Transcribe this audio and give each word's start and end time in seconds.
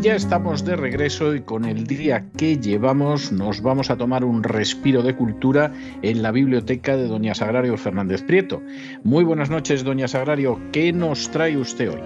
Ya 0.00 0.14
estamos 0.14 0.64
de 0.64 0.76
regreso 0.76 1.34
y 1.34 1.42
con 1.42 1.66
el 1.66 1.86
día 1.86 2.24
que 2.38 2.56
llevamos 2.56 3.32
nos 3.32 3.60
vamos 3.60 3.90
a 3.90 3.98
tomar 3.98 4.24
un 4.24 4.42
respiro 4.42 5.02
de 5.02 5.14
cultura 5.14 5.74
en 6.00 6.22
la 6.22 6.30
biblioteca 6.30 6.96
de 6.96 7.06
Doña 7.06 7.34
Sagrario 7.34 7.76
Fernández 7.76 8.22
Prieto. 8.22 8.62
Muy 9.04 9.24
buenas 9.24 9.50
noches, 9.50 9.84
Doña 9.84 10.08
Sagrario. 10.08 10.58
¿Qué 10.72 10.90
nos 10.94 11.30
trae 11.30 11.58
usted 11.58 11.90
hoy? 11.90 12.00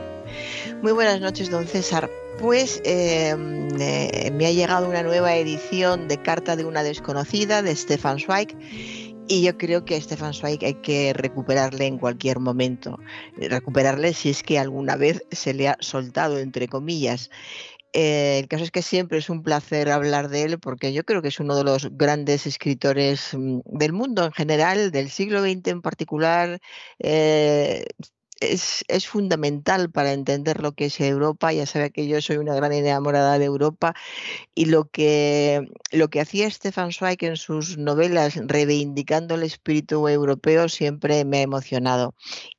Muy 0.83 0.91
buenas 0.91 1.21
noches, 1.21 1.51
don 1.51 1.69
César. 1.69 2.11
Pues 2.41 2.83
em, 2.85 3.69
eh, 3.79 4.33
me 4.35 4.47
ha 4.47 4.51
llegado 4.51 4.88
una 4.88 5.05
nueva 5.05 5.37
edición 5.37 6.09
de 6.09 6.21
Carta 6.21 6.57
de 6.57 6.65
una 6.65 6.83
desconocida 6.83 7.63
de 7.63 7.77
Stefan 7.77 8.19
Zweig 8.19 8.57
y 9.27 9.43
yo 9.43 9.57
creo 9.57 9.87
que 9.87 9.95
a 9.95 10.01
Stefan 10.01 10.35
Zweig 10.35 10.59
hay 10.63 10.74
que 10.74 11.15
recuperarle 11.15 11.87
en 11.87 11.99
cualquier 11.99 12.41
momento. 12.41 12.99
Recuperarle 13.37 14.13
si 14.13 14.29
es 14.29 14.43
que 14.43 14.59
alguna 14.59 14.97
vez 14.97 15.24
se 15.30 15.55
le 15.55 15.68
ha 15.68 15.79
soltado, 15.80 16.38
entre 16.38 16.68
comillas. 16.68 17.30
Eh, 17.96 18.40
el 18.40 18.48
caso 18.48 18.64
es 18.64 18.73
que 18.73 18.82
siempre 18.82 19.18
es 19.18 19.30
un 19.30 19.42
placer 19.45 19.88
hablar 19.88 20.28
de 20.28 20.42
él 20.42 20.59
porque 20.59 20.92
yo 20.92 21.04
creo 21.04 21.23
que 21.23 21.28
es 21.28 21.38
uno 21.38 21.56
de 21.56 21.62
los 21.62 21.88
grandes 21.96 22.45
escritores 22.46 23.30
mm, 23.34 23.60
del 23.66 23.92
mundo 23.92 24.24
en 24.24 24.32
general, 24.32 24.90
del 24.90 25.10
siglo 25.10 25.40
XX 25.42 25.68
en 25.68 25.82
particular. 25.82 26.60
Eh, 26.98 27.84
es, 28.52 29.06
fundamental 29.06 29.90
para 29.90 30.12
entender 30.12 30.60
lo 30.60 30.73
que 30.73 30.87
es 30.87 31.00
Europa. 31.00 31.52
Ya 31.52 31.66
sabe 31.66 31.90
que 31.90 32.06
yo 32.06 32.20
soy 32.20 32.37
una 32.37 32.54
gran 32.54 32.73
enamorada 32.73 33.38
de 33.38 33.45
Europa 33.45 33.95
y 34.54 34.66
lo 34.66 34.84
que, 34.90 35.68
lo 35.92 36.09
que 36.09 36.20
hacía 36.20 36.50
Stefan 36.50 36.92
Zweig 36.92 37.18
en 37.24 37.37
sus 37.37 37.78
novelas 37.78 38.37
reivindicando 38.46 39.34
el 39.34 39.42
espíritu 39.42 40.09
europeo 40.09 40.68
siempre 40.68 41.24
me 41.24 41.38
ha 41.38 41.42
emocionado. 41.42 42.15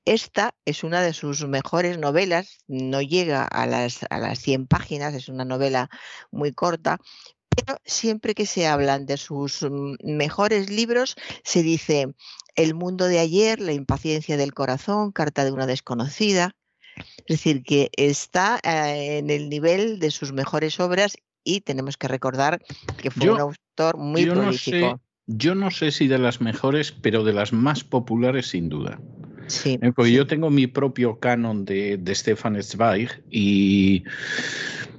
Esta 0.06 0.54
es 0.66 0.84
una 0.84 1.02
de 1.02 1.14
sus 1.14 1.48
mejores 1.48 1.98
novelas, 1.98 2.60
no 2.68 3.02
llega 3.02 3.44
a 3.44 3.66
las, 3.66 4.06
a 4.10 4.20
las 4.20 4.40
100 4.40 4.68
páginas, 4.68 5.14
es 5.14 5.30
una 5.30 5.46
novela 5.46 5.90
muy 6.32 6.54
corta, 6.54 7.00
pero 7.56 7.80
siempre 7.86 8.34
que 8.36 8.46
se 8.46 8.68
hablan 8.68 9.06
de 9.06 9.18
sus 9.18 9.64
mm, 9.64 9.96
mejores 10.04 10.70
libros, 10.70 11.16
se 11.44 11.64
dice 11.64 12.14
El 12.56 12.74
mundo 12.74 13.06
de 13.06 13.20
ayer, 13.20 13.60
La 13.60 13.74
impaciencia 13.74 14.38
del 14.38 14.54
corazón, 14.54 15.12
Carta 15.12 15.44
de 15.44 15.52
una 15.52 15.66
desconocida. 15.66 16.56
Es 17.28 17.38
decir, 17.38 17.64
que 17.64 17.90
está 17.98 18.60
eh, 18.64 19.18
en 19.18 19.30
el 19.30 19.50
nivel 19.50 20.00
de 20.00 20.12
sus 20.12 20.32
mejores 20.32 20.80
obras 20.80 21.18
y 21.44 21.62
tenemos 21.62 21.98
que 21.98 22.08
recordar 22.08 22.62
que 22.98 23.12
fue 23.12 23.30
un 23.30 23.40
autor 23.40 23.98
muy 23.98 24.26
prolífico. 24.26 25.00
yo 25.28 25.56
no 25.56 25.72
sé 25.72 25.92
si 25.92 26.08
de 26.08 26.18
las 26.18 26.42
mejores, 26.42 26.92
pero 26.92 27.24
de 27.24 27.34
las 27.34 27.54
más 27.54 27.84
populares 27.84 28.48
sin 28.48 28.70
duda. 28.70 29.00
Sí, 29.48 29.78
Porque 29.96 30.12
yo 30.12 30.26
tengo 30.26 30.50
mi 30.50 30.66
propio 30.66 31.20
canon 31.20 31.66
de, 31.66 31.98
de 31.98 32.16
Stefan 32.16 32.62
Zweig 32.64 33.10
y 33.30 34.04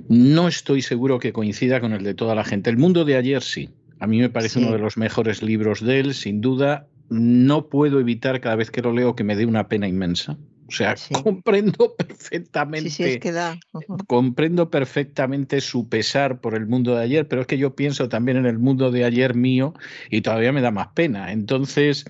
no 0.09 0.49
estoy 0.49 0.83
seguro 0.83 1.19
que 1.19 1.33
coincida 1.33 1.81
con 1.81 1.93
el 1.93 2.05
de 2.05 2.15
toda 2.15 2.35
la 2.35 2.45
gente. 2.45 2.71
El 2.71 2.77
mundo 2.77 3.05
de 3.05 3.17
ayer 3.17 3.43
sí. 3.43 3.71
A 3.99 4.07
mí 4.07 4.19
me 4.19 4.29
parece 4.29 4.59
uno 4.59 4.73
de 4.73 4.79
los 4.79 4.97
mejores 4.97 5.43
libros 5.43 5.81
de 5.81 6.01
él, 6.01 6.15
sin 6.15 6.41
duda. 6.41 6.87
No 7.09 7.69
puedo 7.69 7.99
evitar 7.99 8.41
cada 8.41 8.57
vez 8.57 8.71
que 8.71 8.83
lo 8.83 8.93
leo 8.93 9.17
que 9.17 9.25
me 9.25 9.37
dé 9.37 9.47
una 9.47 9.69
pena 9.69 9.89
inmensa. 9.89 10.37
O 10.69 10.71
sea, 10.71 10.95
comprendo 11.25 11.95
perfectamente. 11.97 12.91
Sí, 12.91 13.05
es 13.05 13.19
que 13.19 13.33
da. 13.33 13.59
Comprendo 14.07 14.71
perfectamente 14.71 15.61
su 15.61 15.89
pesar 15.89 16.41
por 16.41 16.55
el 16.55 16.67
mundo 16.67 16.95
de 16.95 17.03
ayer, 17.03 17.29
pero 17.29 17.43
es 17.43 17.47
que 17.47 17.59
yo 17.59 17.75
pienso 17.75 18.09
también 18.09 18.37
en 18.37 18.47
el 18.47 18.59
mundo 18.59 18.91
de 18.91 19.05
ayer 19.05 19.35
mío 19.35 19.75
y 20.11 20.21
todavía 20.21 20.53
me 20.53 20.61
da 20.61 20.71
más 20.71 20.89
pena. 20.89 21.33
Entonces, 21.33 22.05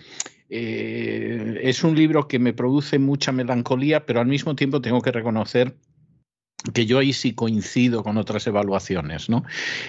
eh, 0.49 1.61
es 1.63 1.85
un 1.85 1.97
libro 1.97 2.29
que 2.29 2.39
me 2.39 2.53
produce 2.53 2.99
mucha 2.99 3.33
melancolía, 3.33 4.07
pero 4.07 4.21
al 4.21 4.27
mismo 4.27 4.57
tiempo 4.57 4.81
tengo 4.81 5.03
que 5.03 5.13
reconocer 5.13 5.77
que 6.73 6.87
yo 6.87 6.99
ahí 6.99 7.13
sí 7.13 7.33
coincido 7.35 8.03
con 8.03 8.17
otras 8.17 8.47
evaluaciones. 8.47 9.29
¿no? 9.29 9.45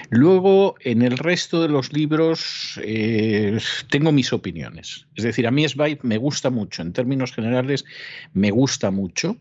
Luego, 0.09 0.75
en 0.81 1.01
el 1.01 1.17
resto 1.17 1.61
de 1.61 1.69
los 1.69 1.93
libros, 1.93 2.79
eh, 2.83 3.59
tengo 3.89 4.11
mis 4.11 4.33
opiniones. 4.33 5.07
Es 5.15 5.23
decir, 5.23 5.47
a 5.47 5.51
mí 5.51 5.67
Zweig 5.67 5.99
me 6.03 6.17
gusta 6.17 6.49
mucho, 6.49 6.81
en 6.81 6.93
términos 6.93 7.33
generales, 7.33 7.85
me 8.33 8.51
gusta 8.51 8.91
mucho, 8.91 9.37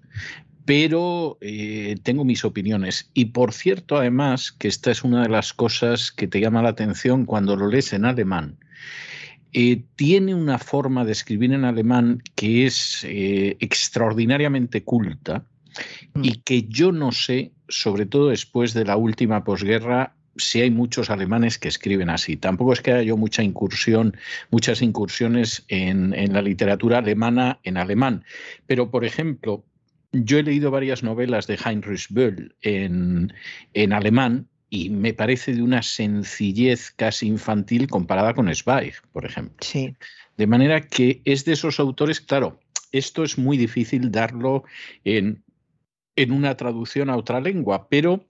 pero 0.64 1.38
eh, 1.40 1.96
tengo 2.02 2.24
mis 2.24 2.44
opiniones. 2.44 3.10
Y 3.14 3.26
por 3.26 3.52
cierto, 3.52 3.96
además, 3.96 4.52
que 4.52 4.68
esta 4.68 4.90
es 4.90 5.04
una 5.04 5.22
de 5.22 5.28
las 5.28 5.52
cosas 5.52 6.10
que 6.10 6.28
te 6.28 6.40
llama 6.40 6.62
la 6.62 6.70
atención 6.70 7.24
cuando 7.24 7.56
lo 7.56 7.68
lees 7.68 7.92
en 7.92 8.04
alemán. 8.04 8.58
Eh, 9.52 9.82
tiene 9.94 10.34
una 10.34 10.58
forma 10.58 11.04
de 11.04 11.12
escribir 11.12 11.52
en 11.52 11.64
alemán 11.64 12.22
que 12.34 12.66
es 12.66 13.06
extraordinariamente 13.08 14.82
culta. 14.82 15.44
Y 16.22 16.38
que 16.38 16.64
yo 16.64 16.92
no 16.92 17.12
sé, 17.12 17.52
sobre 17.68 18.06
todo 18.06 18.28
después 18.28 18.74
de 18.74 18.84
la 18.84 18.96
última 18.96 19.44
posguerra, 19.44 20.14
si 20.36 20.60
hay 20.60 20.70
muchos 20.70 21.10
alemanes 21.10 21.58
que 21.58 21.68
escriben 21.68 22.10
así. 22.10 22.36
Tampoco 22.36 22.72
es 22.72 22.80
que 22.80 22.92
haya 22.92 23.02
yo 23.02 23.16
mucha 23.16 23.42
incursión, 23.42 24.16
muchas 24.50 24.82
incursiones 24.82 25.64
en, 25.68 26.10
la 26.32 26.42
literatura 26.42 26.98
alemana 26.98 27.58
en 27.62 27.76
alemán. 27.76 28.24
Pero, 28.66 28.90
por 28.90 29.04
ejemplo, 29.04 29.64
yo 30.12 30.38
he 30.38 30.42
leído 30.42 30.70
varias 30.70 31.02
novelas 31.02 31.46
de 31.46 31.58
Heinrich 31.64 32.08
Böll 32.10 32.54
en, 32.62 33.32
en 33.74 33.92
alemán 33.92 34.46
y 34.68 34.90
me 34.90 35.14
parece 35.14 35.54
de 35.54 35.62
una 35.62 35.82
sencillez 35.82 36.90
casi 36.90 37.28
infantil 37.28 37.86
comparada 37.88 38.34
con 38.34 38.52
Zweig, 38.54 38.94
por 39.12 39.24
ejemplo. 39.24 39.56
Sí. 39.60 39.94
De 40.36 40.46
manera 40.46 40.82
que 40.82 41.22
es 41.24 41.44
de 41.44 41.52
esos 41.52 41.80
autores, 41.80 42.20
claro, 42.20 42.60
esto 42.92 43.24
es 43.24 43.38
muy 43.38 43.56
difícil 43.56 44.10
darlo 44.10 44.64
en 45.04 45.42
en 46.16 46.32
una 46.32 46.56
traducción 46.56 47.10
a 47.10 47.16
otra 47.16 47.40
lengua, 47.40 47.88
pero 47.88 48.24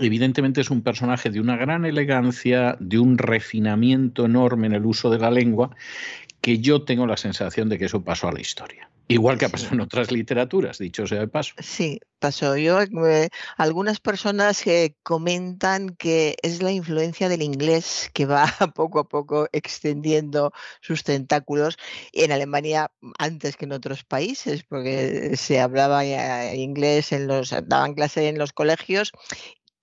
evidentemente 0.00 0.60
es 0.60 0.70
un 0.70 0.82
personaje 0.82 1.30
de 1.30 1.40
una 1.40 1.56
gran 1.56 1.84
elegancia, 1.84 2.76
de 2.80 2.98
un 2.98 3.18
refinamiento 3.18 4.24
enorme 4.24 4.66
en 4.66 4.74
el 4.74 4.86
uso 4.86 5.10
de 5.10 5.18
la 5.18 5.30
lengua, 5.30 5.70
que 6.40 6.58
yo 6.58 6.84
tengo 6.84 7.06
la 7.06 7.16
sensación 7.16 7.68
de 7.68 7.78
que 7.78 7.86
eso 7.86 8.04
pasó 8.04 8.28
a 8.28 8.32
la 8.32 8.40
historia. 8.40 8.90
Igual 9.06 9.36
que 9.36 9.44
ha 9.44 9.48
pasado 9.50 9.74
en 9.74 9.80
otras 9.82 10.10
literaturas, 10.10 10.78
dicho 10.78 11.06
sea 11.06 11.20
de 11.20 11.28
paso. 11.28 11.52
Sí, 11.58 12.00
pasó. 12.18 12.56
Yo, 12.56 12.80
eh, 12.80 13.28
algunas 13.58 14.00
personas 14.00 14.62
que 14.62 14.96
comentan 15.02 15.90
que 15.90 16.36
es 16.42 16.62
la 16.62 16.72
influencia 16.72 17.28
del 17.28 17.42
inglés 17.42 18.10
que 18.14 18.24
va 18.24 18.46
poco 18.74 18.98
a 18.98 19.08
poco 19.08 19.46
extendiendo 19.52 20.52
sus 20.80 21.04
tentáculos 21.04 21.76
en 22.12 22.32
Alemania 22.32 22.90
antes 23.18 23.58
que 23.58 23.66
en 23.66 23.72
otros 23.72 24.04
países, 24.04 24.64
porque 24.64 25.36
se 25.36 25.60
hablaba 25.60 26.04
inglés 26.54 27.12
en 27.12 27.26
los, 27.26 27.50
daban 27.50 27.94
clase 27.94 28.28
en 28.28 28.38
los 28.38 28.54
colegios 28.54 29.12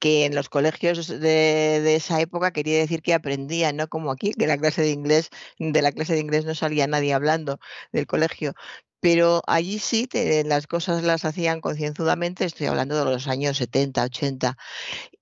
que 0.01 0.25
en 0.25 0.33
los 0.35 0.49
colegios 0.49 1.07
de, 1.07 1.95
esa 1.95 2.19
época 2.21 2.51
quería 2.51 2.79
decir 2.79 3.03
que 3.03 3.13
aprendían, 3.13 3.77
no 3.77 3.87
como 3.87 4.11
aquí, 4.11 4.33
que 4.33 4.47
la 4.47 4.57
clase 4.57 4.81
de 4.81 4.89
inglés, 4.89 5.29
de 5.59 5.81
la 5.83 5.91
clase 5.91 6.13
de 6.15 6.19
inglés 6.21 6.43
no 6.43 6.55
salía 6.55 6.87
nadie 6.87 7.13
hablando 7.13 7.59
del 7.93 8.07
colegio. 8.07 8.53
Pero 8.99 9.43
allí 9.45 9.77
sí 9.77 10.09
las 10.45 10.65
cosas 10.65 11.03
las 11.03 11.23
hacían 11.23 11.61
concienzudamente, 11.61 12.45
estoy 12.45 12.67
hablando 12.67 12.97
de 12.97 13.05
los 13.11 13.27
años 13.27 13.57
70, 13.57 14.03
80. 14.05 14.57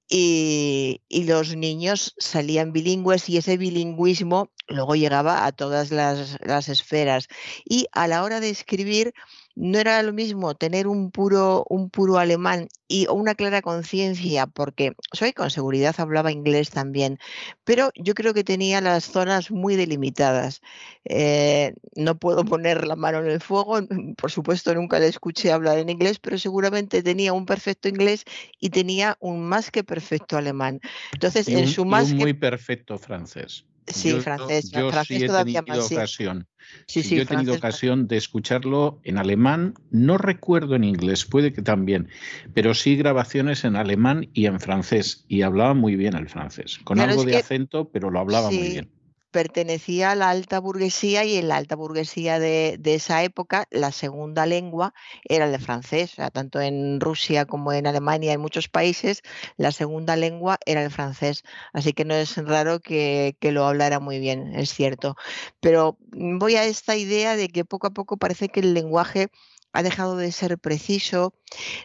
Y, 0.08 1.02
y, 1.10 1.26
los 1.26 1.56
niños 1.56 2.16
salían 2.18 2.72
bilingües 2.72 3.30
y 3.30 3.38
ese 3.38 3.58
bilingüismo 3.58 4.50
luego 4.68 4.96
llegaba 4.96 5.46
a 5.46 5.52
todas 5.52 5.92
las, 5.92 6.38
las 6.42 6.70
esferas. 6.70 7.28
Y 7.66 7.88
a 7.92 8.08
la 8.08 8.24
hora 8.24 8.40
de 8.40 8.50
escribir, 8.50 9.14
no 9.60 9.78
era 9.78 10.02
lo 10.04 10.14
mismo 10.14 10.56
tener 10.56 10.88
un 10.88 11.12
puro, 11.12 11.66
un 11.70 11.90
puro 11.90 12.18
alemán 12.18 12.70
y 12.88 13.08
una 13.08 13.36
clara 13.36 13.62
conciencia, 13.62 14.48
porque 14.48 14.94
soy 15.12 15.34
con 15.34 15.52
seguridad 15.52 15.94
hablaba 15.98 16.32
inglés 16.32 16.70
también, 16.70 17.20
pero 17.66 17.92
yo 17.96 18.14
creo 18.14 18.34
que 18.34 18.46
tenía 18.46 18.80
las 18.80 19.04
zonas 19.04 19.52
muy 19.52 19.76
delimitadas. 19.76 20.62
Eh, 21.04 21.74
no 21.94 22.18
puedo 22.18 22.46
poner 22.46 22.88
la 22.88 22.96
mano 22.96 23.20
en 23.20 23.28
el 23.28 23.42
fuego, 23.42 23.80
por 24.18 24.32
supuesto 24.32 24.74
nunca 24.74 24.98
le 24.98 25.08
escuché 25.08 25.52
hablar 25.52 25.78
en 25.78 25.90
inglés, 25.90 26.20
pero 26.20 26.38
seguramente 26.38 27.04
tenía 27.04 27.34
un 27.34 27.46
perfecto 27.46 27.90
inglés 27.90 28.24
y 28.62 28.70
tenía 28.70 29.18
un 29.20 29.44
más 29.44 29.72
que 29.72 29.84
perfecto 29.84 30.38
alemán. 30.38 30.80
Entonces, 31.12 31.50
en 31.50 31.68
su 31.68 31.84
más 31.84 32.14
muy 32.14 32.32
perfecto 32.34 32.98
francés. 32.98 33.66
Sí, 33.90 34.20
francés. 34.20 34.72
Yo, 34.72 34.90
francés 34.90 35.18
sí 35.18 35.24
he 35.24 35.28
todavía 35.28 35.62
tenido 35.62 35.84
más, 35.84 35.92
ocasión. 35.92 36.48
Sí, 36.86 37.04
sí, 37.04 37.16
yo 37.16 37.24
he 37.24 37.26
tenido 37.26 37.56
ocasión 37.56 38.08
de 38.08 38.18
escucharlo 38.18 39.00
en 39.04 39.18
alemán. 39.18 39.74
No 39.92 40.18
recuerdo 40.18 40.76
en 40.76 40.84
inglés, 40.84 41.26
puede 41.26 41.52
que 41.54 41.62
también, 41.62 42.10
pero 42.54 42.74
sí 42.74 42.96
grabaciones 42.96 43.64
en 43.64 43.76
alemán 43.76 44.30
y 44.34 44.46
en 44.46 44.60
francés. 44.60 45.26
Y 45.28 45.42
hablaba 45.42 45.74
muy 45.74 45.96
bien 45.96 46.16
el 46.16 46.30
francés, 46.30 46.80
con 46.84 47.00
algo 47.00 47.24
de 47.24 47.38
acento, 47.38 47.90
pero 47.90 48.12
lo 48.12 48.20
hablaba 48.20 48.52
muy 48.52 48.70
bien 48.70 48.90
pertenecía 49.32 50.12
a 50.12 50.16
la 50.16 50.30
alta 50.30 50.60
burguesía 50.60 51.24
y 51.24 51.38
en 51.38 51.48
la 51.48 51.58
alta 51.58 51.76
burguesía 51.76 52.40
de, 52.40 52.80
esa 52.84 53.24
época 53.24 53.68
la 53.72 53.92
segunda 53.92 54.46
lengua 54.46 54.94
era 55.26 55.46
el 55.46 55.60
francés. 55.62 56.14
O 56.14 56.16
sea, 56.16 56.30
tanto 56.32 56.60
en 56.62 57.00
Rusia 57.00 57.46
como 57.46 57.74
en 57.74 57.88
Alemania, 57.88 58.34
en 58.34 58.42
muchos 58.42 58.68
países, 58.68 59.22
la 59.58 59.72
segunda 59.72 60.16
lengua 60.16 60.60
era 60.66 60.84
el 60.84 60.92
francés. 60.92 61.44
Así 61.74 61.94
que 61.94 62.06
no 62.06 62.16
es 62.16 62.38
raro 62.38 62.80
que 62.80 63.36
lo 63.42 63.66
hablara 63.66 64.00
muy 64.00 64.20
bien, 64.20 64.56
es 64.56 64.74
cierto. 64.74 65.16
Pero 65.60 65.98
voy 66.12 66.56
a 66.56 66.66
esta 66.66 66.96
idea 66.96 67.36
de 67.36 67.50
que 67.50 67.66
poco 67.66 67.88
a 67.88 67.92
poco 67.92 68.18
parece 68.18 68.50
que 68.50 68.62
el 68.62 68.74
lenguaje 68.74 69.30
ha 69.74 69.84
dejado 69.84 70.18
de 70.18 70.32
ser 70.32 70.58
preciso. 70.58 71.34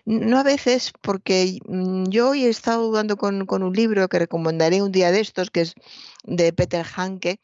No 0.05 0.39
a 0.39 0.43
veces, 0.43 0.93
porque 1.01 1.59
mm, 1.67 2.05
yo 2.09 2.31
hoy 2.31 2.45
he 2.45 2.49
estado 2.49 2.85
dudando 2.87 3.17
con, 3.17 3.47
un 3.51 3.73
libro 3.73 4.09
que 4.09 4.19
recomendaré 4.19 4.83
un 4.83 4.93
día 4.93 5.11
de 5.11 5.21
estos, 5.21 5.51
que 5.51 5.63
es 5.63 5.75
de 6.25 6.53
Peter 6.53 6.85
Hanke, 6.97 7.41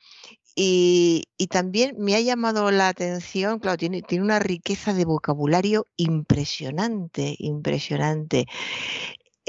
y, 0.54 1.24
también 1.48 1.96
me 1.98 2.14
ha 2.16 2.20
llamado 2.20 2.70
la 2.70 2.88
atención, 2.88 3.60
claro, 3.60 3.78
tiene, 3.78 4.02
tiene 4.02 4.24
una 4.24 4.38
riqueza 4.38 4.92
de 4.92 5.04
vocabulario 5.04 5.86
impresionante, 5.96 7.34
impresionante 7.38 8.46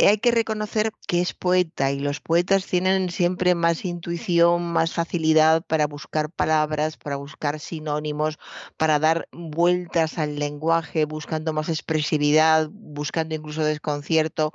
hay 0.08 0.18
que 0.18 0.32
reconocer 0.32 0.92
que 1.08 1.22
es 1.22 1.34
poeta 1.34 1.92
y 1.92 2.00
los 2.00 2.20
poetas 2.20 2.66
tienen 2.66 3.10
siempre 3.10 3.56
más 3.56 3.86
intuición, 3.86 4.72
más 4.72 4.94
facilidad 4.94 5.64
para 5.64 5.88
buscar 5.88 6.30
palabras, 6.30 6.98
para 6.98 7.16
buscar 7.16 7.60
sinónimos, 7.60 8.40
para 8.78 9.00
dar 9.00 9.28
vueltas 9.32 10.18
al 10.18 10.40
lenguaje, 10.40 11.06
buscando 11.06 11.54
más 11.54 11.70
expresividad, 11.70 12.70
buscando 12.72 13.36
incluso 13.36 13.64
desconcierto 13.64 14.54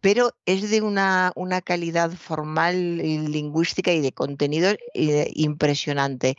pero 0.00 0.32
es 0.46 0.70
de 0.70 0.82
una, 0.82 1.32
calidad 1.64 2.10
formal, 2.12 2.98
lingüística 2.98 3.92
y 3.92 4.00
de 4.00 4.12
contenido 4.12 4.74
eh, 4.94 5.30
impresionante. 5.34 6.36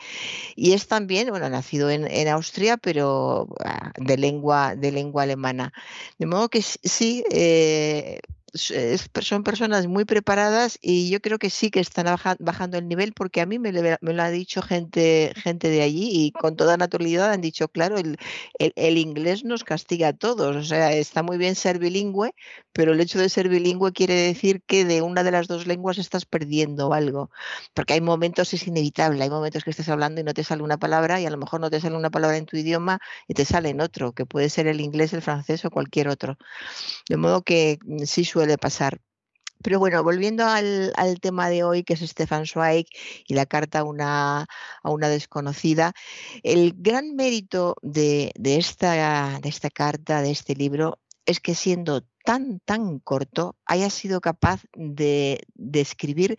Y 0.55 0.73
es 0.73 0.87
también, 0.87 1.29
bueno, 1.29 1.49
nacido 1.49 1.89
en, 1.89 2.27
Austria, 2.27 2.77
pero 2.77 3.47
ah, 3.63 3.93
de 3.97 4.17
lengua, 4.17 4.75
de 4.75 4.91
lengua 4.91 5.23
alemana. 5.23 5.73
De 6.17 6.25
modo 6.25 6.49
que 6.49 6.61
sí, 6.61 7.23
eh, 7.31 8.19
son 8.53 9.43
personas 9.43 9.87
muy 9.87 10.05
preparadas 10.05 10.79
y 10.81 11.09
yo 11.09 11.21
creo 11.21 11.37
que 11.37 11.49
sí 11.49 11.69
que 11.69 11.79
están 11.79 12.07
bajando 12.39 12.77
el 12.77 12.87
nivel 12.87 13.13
porque 13.13 13.41
a 13.41 13.45
mí 13.45 13.59
me, 13.59 13.71
lo 13.71 14.21
ha 14.21 14.29
dicho 14.29 14.61
gente, 14.61 15.33
gente 15.35 15.69
de 15.69 15.81
allí 15.81 16.09
y 16.13 16.31
con 16.31 16.55
toda 16.55 16.77
naturalidad 16.77 17.31
han 17.31 17.41
dicho, 17.41 17.67
claro, 17.67 17.97
el, 17.97 18.17
el, 18.57 18.97
inglés 18.97 19.43
nos 19.43 19.63
castiga 19.63 20.09
a 20.09 20.13
todos. 20.13 20.55
O 20.55 20.63
sea, 20.63 20.93
está 20.93 21.23
muy 21.23 21.37
bien 21.37 21.55
ser 21.55 21.79
bilingüe, 21.79 22.33
pero 22.71 22.93
el 22.93 23.01
hecho 23.01 23.19
de 23.19 23.29
ser 23.29 23.49
bilingüe 23.49 23.91
quiere 23.91 24.13
decir 24.13 24.61
que 24.65 24.85
de 24.85 25.01
una 25.01 25.23
de 25.23 25.31
las 25.31 25.47
dos 25.47 25.67
lenguas 25.67 25.97
estás 25.97 26.25
perdiendo 26.25 26.93
algo. 26.93 27.29
Porque 27.73 27.93
hay 27.93 28.01
momentos, 28.01 28.53
es 28.53 28.67
inevitable, 28.67 29.23
hay 29.23 29.29
momentos 29.29 29.63
que 29.63 29.71
estás 29.71 29.89
hablando 29.89 30.21
y 30.21 30.23
no 30.23 30.33
te 30.33 30.43
sale 30.43 30.63
una 30.63 30.77
palabra 30.77 31.19
y 31.19 31.25
a 31.25 31.29
lo 31.29 31.37
mejor 31.37 31.59
no 31.59 31.69
te 31.69 31.81
sale 31.81 31.95
una 31.95 32.09
palabra 32.09 32.37
en 32.37 32.45
tu 32.45 32.57
idioma 32.57 32.99
y 33.27 33.33
te 33.33 33.45
sale 33.45 33.69
en 33.69 33.81
otro, 33.81 34.13
que 34.13 34.25
puede 34.25 34.49
ser 34.49 34.67
el 34.67 34.81
inglés, 34.81 35.13
el 35.13 35.21
francés 35.21 35.65
o 35.65 35.71
cualquier 35.71 36.07
otro. 36.07 36.37
De 37.09 37.17
modo 37.17 37.41
que 37.41 37.79
mm, 37.83 38.03
sí 38.05 38.23
suele 38.37 38.59
pasar. 38.59 38.99
Pero 39.63 39.79
bueno, 39.79 40.03
volviendo 40.03 40.45
al, 40.45 40.93
tema 41.19 41.49
de 41.49 41.63
hoy, 41.63 41.83
que 41.83 41.95
es 41.95 42.01
Stefan 42.01 42.45
Zweig 42.45 42.85
y 43.27 43.33
la 43.33 43.47
carta 43.47 43.79
a 43.79 43.83
una, 43.83 44.45
a 44.83 44.91
una 44.91 45.09
desconocida, 45.09 45.93
el 46.43 46.73
gran 46.77 47.15
mérito 47.15 47.75
de, 47.81 48.31
esta, 48.43 49.39
de 49.41 49.49
esta 49.49 49.71
carta, 49.71 50.21
de 50.21 50.29
este 50.29 50.53
libro, 50.53 50.99
es 51.25 51.39
que 51.39 51.55
siendo 51.55 52.03
tan, 52.23 52.59
tan 52.59 52.99
corto, 52.99 53.55
haya 53.65 53.89
sido 53.89 54.21
capaz 54.21 54.61
de 54.75 55.41
describir 55.55 56.37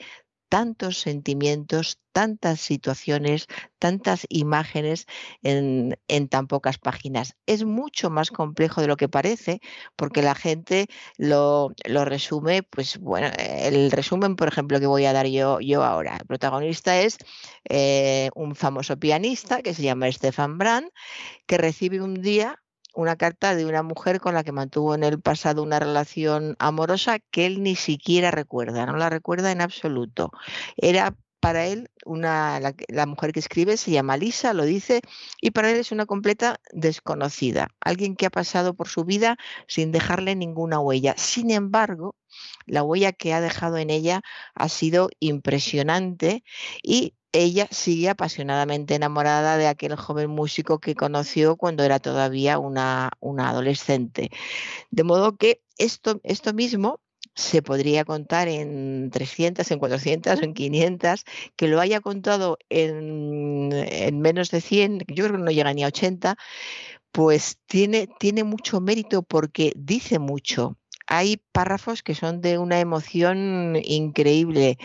tantos 0.49 0.99
sentimientos, 0.99 1.99
tantas 2.13 2.61
situaciones, 2.61 3.47
tantas 3.79 4.27
imágenes 4.29 5.07
en, 5.43 5.97
tan 6.29 6.47
pocas 6.47 6.79
páginas. 6.79 7.37
Es 7.47 7.65
mucho 7.65 8.11
más 8.11 8.31
complejo 8.31 8.81
de 8.81 8.89
lo 8.89 8.97
que 8.97 9.09
parece, 9.09 9.61
porque 9.97 10.23
la 10.23 10.35
gente 10.35 10.89
lo, 11.17 11.73
resume, 11.87 12.63
pues 12.63 12.99
bueno, 12.99 13.29
el 13.39 13.91
resumen, 13.91 14.37
por 14.37 14.49
ejemplo, 14.49 14.81
que 14.81 14.87
voy 14.87 15.05
a 15.05 15.13
dar 15.13 15.27
yo, 15.27 15.61
yo 15.61 15.85
ahora. 15.85 16.17
El 16.21 16.27
protagonista 16.27 17.01
es 17.01 17.19
eh, 17.69 18.31
un 18.35 18.55
famoso 18.55 18.97
pianista 18.99 19.63
que 19.63 19.75
se 19.75 19.83
llama 19.83 20.11
Stefan 20.11 20.59
Brand, 20.59 20.91
que 21.47 21.59
recibe 21.59 22.01
un 22.01 22.21
día 22.23 22.61
una 22.99 23.15
carta 23.15 23.55
de 23.55 23.65
una 23.65 23.85
mujer 23.85 24.19
con 24.21 24.35
la 24.35 24.43
que 24.43 24.51
mantuvo 24.51 24.93
en 24.93 25.05
el 25.05 25.21
pasado 25.21 25.63
una 25.63 25.79
relación 25.79 26.57
amorosa 26.59 27.21
que 27.21 27.47
él 27.47 27.63
ni 27.63 27.77
siquiera 27.77 28.33
recuerda, 28.33 28.87
no 28.87 28.97
la 28.97 29.09
recuerda 29.09 29.53
en 29.53 29.61
absoluto. 29.61 30.33
Era 30.77 31.15
para 31.39 31.67
él 31.67 31.91
una, 32.05 32.59
la, 32.89 33.07
mujer 33.07 33.33
que 33.33 33.39
escribe 33.39 33.77
se 33.77 33.93
llama 33.93 34.17
Lisa, 34.17 34.53
lo 34.53 34.65
dice, 34.65 35.01
y 35.41 35.53
para 35.53 35.71
él 35.71 35.77
es 35.77 35.93
una 35.93 36.07
completa 36.07 36.59
desconocida, 36.73 37.69
alguien 37.81 38.17
que 38.17 38.27
ha 38.27 38.31
pasado 38.31 38.75
por 38.75 38.89
su 38.89 39.05
vida 39.05 39.37
sin 39.69 39.93
dejarle 39.93 40.35
ninguna 40.35 40.81
huella. 40.81 41.15
Sin 41.17 41.53
embargo, 41.53 42.17
la 42.67 42.83
huella 42.83 43.13
que 43.13 43.33
ha 43.33 43.41
dejado 43.41 43.77
en 43.77 43.91
ella 43.91 44.23
ha 44.57 44.69
sido 44.69 45.09
impresionante 45.21 46.43
y 46.83 47.15
ella 47.33 47.69
sigue 47.71 48.09
apasionadamente 48.09 48.95
enamorada 48.95 49.57
de 49.57 49.67
aquel 49.67 49.97
joven 49.97 50.31
músico 50.31 50.81
que 50.81 50.95
conoció 50.95 51.57
cuando 51.57 51.85
era 51.85 51.99
todavía 51.99 52.59
una, 52.59 53.11
una 53.21 53.51
adolescente. 53.51 54.31
De 54.91 55.05
modo 55.05 55.37
que 55.37 55.63
esto, 55.79 56.21
esto 56.25 56.55
mismo 56.55 57.01
se 57.35 57.63
podría 57.63 58.05
contar 58.05 58.49
en 58.49 59.11
300, 59.13 59.71
en 59.71 59.79
400 59.79 60.43
en 60.43 60.55
500, 60.55 61.25
que 61.57 61.69
lo 61.69 61.81
haya 61.81 62.01
contado 62.01 62.59
en, 62.69 63.71
en, 63.73 64.21
menos 64.21 64.51
de 64.51 64.61
100, 64.61 64.99
yo 65.09 65.25
creo 65.25 65.37
que 65.37 65.45
no 65.45 65.51
llega 65.51 65.73
ni 65.73 65.85
a 65.85 65.89
80, 65.89 66.37
pues 67.13 67.59
tiene, 67.67 68.09
tiene 68.19 68.45
mucho 68.45 68.81
mérito 68.81 69.23
porque 69.23 69.73
dice 69.77 70.19
mucho 70.19 70.77
hay 71.09 71.39
párrafos 71.53 72.03
que 72.03 72.15
son 72.15 72.41
de 72.41 72.59
una 72.59 72.81
emoción 72.81 73.77
increíble. 73.83 74.79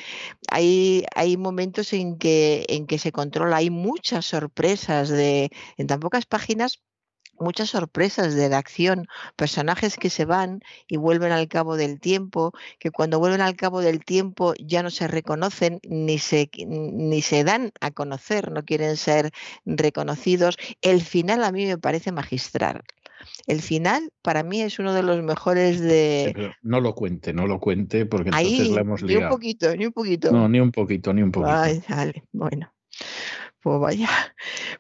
Hay, 0.50 1.06
hay 1.16 1.38
momentos 1.38 1.94
en 1.94 2.18
que, 2.18 2.66
en 2.70 2.88
que 2.88 3.00
se 3.00 3.12
controla, 3.12 3.58
hay 3.58 3.70
muchas 3.70 4.26
sorpresas 4.26 5.10
de, 5.10 5.52
en 5.78 5.88
tan 5.88 6.00
pocas 6.00 6.26
páginas 6.26 6.82
muchas 7.40 7.70
sorpresas 7.70 8.36
de 8.36 8.50
la 8.50 8.58
acción, 8.58 9.08
personajes 9.36 9.98
que 9.98 10.10
se 10.10 10.26
van 10.26 10.62
y 10.88 10.98
vuelven 10.98 11.32
al 11.32 11.48
cabo 11.48 11.76
del 11.76 12.00
tiempo, 12.00 12.54
que 12.80 12.92
cuando 12.92 13.20
vuelven 13.20 13.42
al 13.42 13.56
cabo 13.56 13.82
del 13.82 14.06
tiempo 14.06 14.54
ya 14.60 14.84
no 14.84 14.90
se 14.92 15.08
reconocen 15.08 15.80
ni 15.84 16.20
se, 16.20 16.50
ni 16.68 17.22
se 17.22 17.44
dan 17.44 17.72
a 17.82 17.92
conocer, 17.92 18.52
no 18.52 18.64
quieren 18.64 18.98
ser 18.98 19.32
reconocidos. 19.66 20.58
El 20.82 21.02
final 21.02 21.44
a 21.44 21.52
mí 21.52 21.66
me 21.66 21.78
parece 21.78 22.12
magistral. 22.12 22.84
El 23.48 23.62
final 23.62 24.12
para 24.22 24.44
mí 24.44 24.62
es 24.62 24.80
uno 24.80 24.94
de 24.94 25.04
los 25.04 25.22
mejores 25.24 25.80
de... 25.80 26.54
no 26.62 26.80
lo 26.80 26.96
cuente, 26.96 27.34
no 27.34 27.48
lo 27.48 27.60
cuente 27.60 28.06
porque 28.06 28.30
entonces 28.30 28.70
la 28.70 28.82
hemos 28.82 29.02
liado. 29.02 29.20
Ni 29.20 29.26
un 29.26 29.32
poquito, 29.32 29.76
ni 29.76 29.86
un 29.86 29.94
poquito. 29.94 30.32
No, 30.32 30.50
ni 30.50 30.60
un 30.60 30.72
poquito, 30.72 31.14
ni 31.14 31.22
un 31.22 31.32
poquito. 31.32 31.54
Ay, 31.54 31.82
bueno. 32.32 32.74
Pues 33.64 33.80
vaya, 33.80 34.10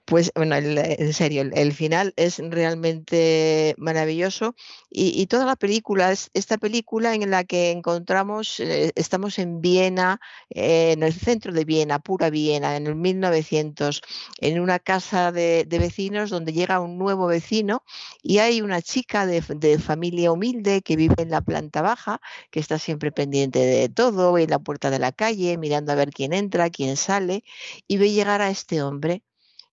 pues 0.03 0.29
bueno, 0.35 0.55
en 0.57 1.13
serio, 1.13 1.41
el, 1.41 1.71
final 1.71 2.13
es 2.17 2.39
realmente 2.39 3.75
maravilloso. 3.77 4.55
Y, 4.89 5.25
toda 5.27 5.45
la 5.45 5.55
película, 5.55 6.11
es 6.11 6.29
esta 6.33 6.57
película 6.57 7.15
en 7.15 7.31
la 7.31 7.45
que 7.45 7.71
encontramos, 7.71 8.59
eh, 8.59 8.91
estamos 8.95 9.39
en 9.39 9.61
Viena, 9.61 10.19
eh, 10.49 10.91
en 10.91 11.01
el 11.01 11.13
centro 11.13 11.53
de 11.53 11.63
Viena, 11.63 11.99
pura 11.99 12.29
Viena, 12.29 12.75
en 12.75 12.87
el 12.87 12.95
1900, 12.95 14.01
en 14.41 14.59
una 14.59 14.79
casa 14.79 15.31
de, 15.31 15.65
vecinos 15.69 16.29
donde 16.29 16.51
llega 16.51 16.81
un 16.81 16.97
nuevo 16.97 17.25
vecino 17.27 17.83
y 18.21 18.39
hay 18.39 18.61
una 18.61 18.81
chica 18.81 19.25
de, 19.25 19.41
de, 19.55 19.79
familia 19.79 20.31
humilde 20.31 20.81
que 20.81 20.97
vive 20.97 21.15
en 21.19 21.31
la 21.31 21.41
planta 21.41 21.81
baja, 21.81 22.19
que 22.51 22.59
está 22.59 22.77
siempre 22.79 23.11
pendiente 23.13 23.59
de 23.59 23.87
todo, 23.89 24.37
en 24.37 24.49
la 24.49 24.59
puerta 24.59 24.89
de 24.89 24.99
la 24.99 25.13
calle, 25.13 25.57
mirando 25.57 25.93
a 25.93 25.95
ver 25.95 26.11
quién 26.11 26.33
entra, 26.33 26.69
quién 26.69 26.97
sale 26.97 27.43
y 27.87 27.97
ve 27.97 28.11
llegar 28.11 28.41
a 28.41 28.49
este 28.49 28.72
este 28.73 28.83
hombre. 28.83 29.23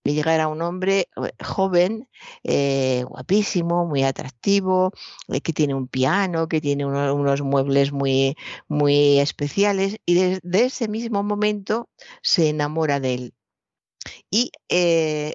Le 0.04 0.14
llega 0.14 0.49
un 0.49 0.62
hombre 0.62 1.09
eh, 1.16 1.45
joven, 1.45 2.09
eh, 2.42 3.04
guapísimo, 3.07 3.87
muy 3.87 4.02
atractivo, 4.04 4.92
eh, 5.28 5.40
que 5.42 5.52
tiene 5.52 5.75
un 5.75 5.88
piano, 5.88 6.49
que 6.49 6.61
tiene 6.61 6.87
unos 6.87 7.42
muebles 7.42 7.92
muy, 7.92 8.37
muy 8.69 9.19
especiales 9.21 9.99
y 10.07 10.14
desde 10.14 10.64
ese 10.64 10.88
mismo 10.88 11.23
momento 11.23 11.90
se 12.23 12.49
enamora 12.50 13.00
de 13.00 13.14
él. 13.14 13.35
Y 14.30 14.52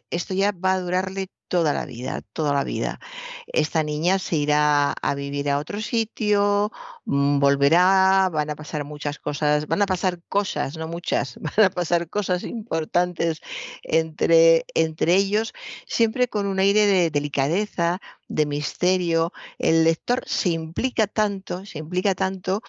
esto 0.09 0.33
ya 0.33 0.51
va 0.51 0.73
a 0.73 0.79
durarle 0.81 1.27
toda 1.47 1.73
la 1.73 1.85
vida, 1.85 2.21
toda 2.33 2.53
la 2.53 2.63
vida. 2.63 2.99
Esta 3.47 3.83
niña 3.83 4.19
se 4.19 4.37
irá 4.37 4.91
a 4.93 5.15
vivir 5.15 5.49
a 5.49 5.59
otro 5.59 5.81
sitio, 5.81 6.71
mm, 7.05 7.39
volverá, 7.39 8.29
van 8.31 8.49
a 8.49 8.55
pasar 8.55 8.83
muchas 8.83 9.19
cosas, 9.19 9.67
van 9.67 9.81
a 9.81 9.85
pasar 9.85 10.21
cosas, 10.29 10.77
no 10.77 10.87
muchas, 10.87 11.37
van 11.57 11.65
a 11.65 11.69
pasar 11.69 12.09
cosas 12.09 12.43
importantes 12.43 13.41
entre, 13.83 14.65
entre 14.73 15.15
ellos, 15.15 15.53
siempre 15.87 16.27
con 16.27 16.47
un 16.47 16.59
aire 16.59 16.85
de 16.85 17.09
delicadeza, 17.11 17.99
de 18.27 18.45
misterio. 18.45 19.31
El 19.59 19.83
lector 19.83 20.23
se 20.27 20.49
implica 20.49 21.07
tanto, 21.07 21.65
se 21.65 21.79
implica 21.79 22.15
tanto 22.15 22.61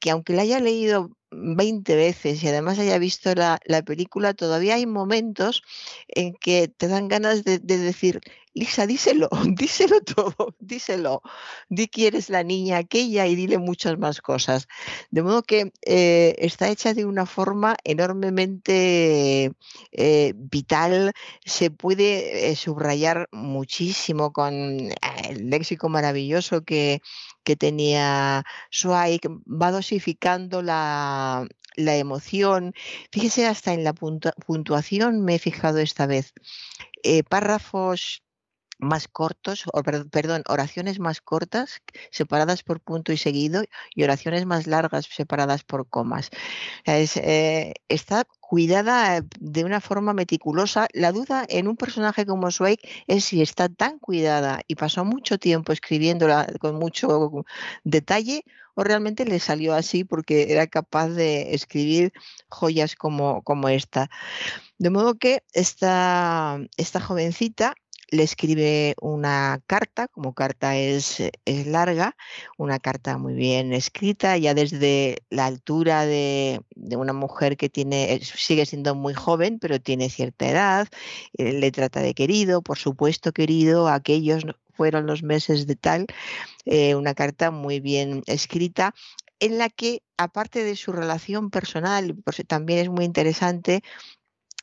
que 0.00 0.10
aunque 0.10 0.34
la 0.34 0.42
haya 0.42 0.60
leído 0.60 1.10
20 1.32 1.96
veces 1.96 2.42
y 2.42 2.48
además 2.48 2.78
haya 2.78 2.98
visto 2.98 3.34
la, 3.34 3.58
película, 3.84 4.34
todavía 4.34 4.74
hay 4.74 4.86
momentos 4.86 5.62
en 6.08 6.34
que 6.34 6.68
te 6.68 6.88
dan 6.88 7.08
ganas 7.08 7.44
de, 7.44 7.58
decir, 7.58 8.20
Lisa, 8.54 8.86
díselo, 8.86 9.28
díselo 9.56 10.02
todo, 10.02 10.54
díselo, 10.60 11.22
di 11.70 11.86
que 11.88 12.06
eres 12.08 12.28
la 12.28 12.42
niña 12.42 12.76
aquella 12.78 13.26
y 13.26 13.34
dile 13.34 13.56
muchas 13.58 13.98
más 13.98 14.20
cosas. 14.20 14.68
De 15.10 15.22
modo 15.22 15.42
que 15.42 15.72
eh, 15.82 16.34
está 16.38 16.68
hecha 16.68 16.92
de 16.92 17.06
una 17.06 17.24
forma 17.24 17.76
enormemente 17.84 19.52
eh, 19.92 20.34
vital, 20.36 21.12
se 21.46 21.70
puede 21.70 22.50
eh, 22.50 22.56
subrayar 22.56 23.28
muchísimo 23.32 24.32
con 24.32 24.54
el 25.28 25.50
léxico 25.50 25.88
maravilloso 25.88 26.62
que, 26.62 27.00
que 27.44 27.56
tenía 27.56 28.44
Zweig, 28.70 29.20
va 29.46 29.70
dosificando 29.70 30.60
la, 30.62 31.46
emoción. 31.76 32.74
Fíjese, 33.10 33.46
hasta 33.46 33.72
en 33.72 33.82
la 33.84 33.94
puntuación 33.94 35.24
me 35.24 35.36
he 35.36 35.38
fijado 35.38 35.78
esta 35.78 36.06
vez. 36.06 36.34
Párrafos 37.28 38.22
más 38.82 39.08
cortos, 39.08 39.64
o, 39.72 39.82
perdón, 39.82 40.42
oraciones 40.48 40.98
más 40.98 41.20
cortas 41.20 41.80
separadas 42.10 42.62
por 42.62 42.80
punto 42.80 43.12
y 43.12 43.16
seguido 43.16 43.62
y 43.94 44.02
oraciones 44.02 44.44
más 44.44 44.66
largas 44.66 45.06
separadas 45.06 45.62
por 45.62 45.88
comas. 45.88 46.30
Eh, 46.86 47.74
está 47.88 48.24
cuidada 48.40 49.24
de 49.40 49.64
una 49.64 49.80
forma 49.80 50.12
meticulosa. 50.12 50.88
La 50.92 51.12
duda 51.12 51.46
en 51.48 51.68
un 51.68 51.76
personaje 51.76 52.26
como 52.26 52.50
Zweig 52.50 52.80
es 53.06 53.24
si 53.24 53.40
está 53.40 53.68
tan 53.68 53.98
cuidada 53.98 54.60
y 54.68 54.74
pasó 54.74 55.04
mucho 55.04 55.38
tiempo 55.38 55.72
escribiéndola 55.72 56.46
con 56.60 56.74
mucho 56.74 57.44
detalle 57.84 58.44
o 58.74 58.84
realmente 58.84 59.24
le 59.24 59.38
salió 59.38 59.74
así 59.74 60.04
porque 60.04 60.52
era 60.52 60.66
capaz 60.66 61.08
de 61.08 61.54
escribir 61.54 62.12
joyas 62.48 62.96
como, 62.96 63.42
como 63.42 63.68
esta. 63.68 64.10
De 64.78 64.90
modo 64.90 65.14
que 65.14 65.42
esta, 65.52 66.58
esta 66.76 67.00
jovencita 67.00 67.74
le 68.12 68.22
escribe 68.24 68.94
una 69.00 69.60
carta, 69.66 70.06
como 70.06 70.34
carta 70.34 70.76
es, 70.76 71.20
es, 71.46 71.66
larga, 71.66 72.14
una 72.58 72.78
carta 72.78 73.16
muy 73.16 73.32
bien 73.32 73.72
escrita, 73.72 74.36
ya 74.36 74.52
desde 74.52 75.16
la 75.30 75.46
altura 75.46 76.04
de, 76.04 76.60
una 76.76 77.14
mujer 77.14 77.56
que 77.56 77.70
tiene, 77.70 78.20
sigue 78.22 78.66
siendo 78.66 78.94
muy 78.94 79.14
joven, 79.14 79.58
pero 79.58 79.80
tiene 79.80 80.10
cierta 80.10 80.46
edad, 80.48 80.88
eh, 81.38 81.52
le 81.54 81.72
trata 81.72 82.00
de 82.02 82.12
querido, 82.12 82.60
por 82.60 82.78
supuesto 82.78 83.32
querido, 83.32 83.88
aquellos 83.88 84.44
fueron 84.74 85.06
los 85.06 85.22
meses 85.22 85.66
de 85.66 85.76
tal, 85.76 86.06
eh, 86.66 86.94
una 86.94 87.14
carta 87.14 87.50
muy 87.50 87.80
bien 87.80 88.22
escrita 88.26 88.94
en 89.40 89.58
la 89.58 89.70
que, 89.70 90.02
aparte 90.18 90.64
de 90.64 90.76
su 90.76 90.92
relación 90.92 91.50
personal, 91.50 92.14
pues 92.24 92.42
también 92.46 92.78
es 92.80 92.90
muy 92.90 93.06
interesante 93.06 93.82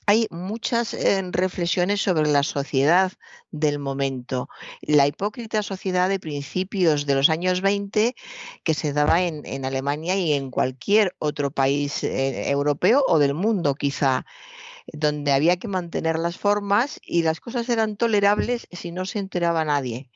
hay 0.10 0.26
muchas 0.32 0.96
eh, 0.96 1.22
reflexiones 1.32 2.02
sobre 2.02 2.28
la 2.28 2.42
sociedad 2.42 3.12
del 3.52 3.78
momento. 3.78 4.50
La 4.82 5.06
hipócrita 5.06 5.62
sociedad 5.62 6.10
de 6.10 6.20
principios 6.20 7.06
de 7.06 7.14
los 7.14 7.30
años 7.30 7.62
20 7.62 8.16
que 8.64 8.74
se 8.74 8.92
daba 8.92 9.22
en, 9.22 9.66
Alemania 9.66 10.16
y 10.16 10.34
en 10.34 10.50
cualquier 10.50 11.16
otro 11.20 11.52
país 11.52 12.04
eh, 12.04 12.50
europeo 12.50 13.04
o 13.08 13.20
del 13.20 13.36
mundo 13.36 13.76
quizá 13.76 14.26
donde 14.92 15.32
había 15.32 15.58
que 15.58 15.68
mantener 15.68 16.18
las 16.18 16.40
formas 16.40 17.00
y 17.04 17.22
las 17.22 17.40
cosas 17.40 17.70
eran 17.70 17.96
tolerables 17.96 18.68
si 18.72 18.92
no 18.92 19.06
se 19.06 19.20
enteraba 19.20 19.64
nadie 19.64 20.10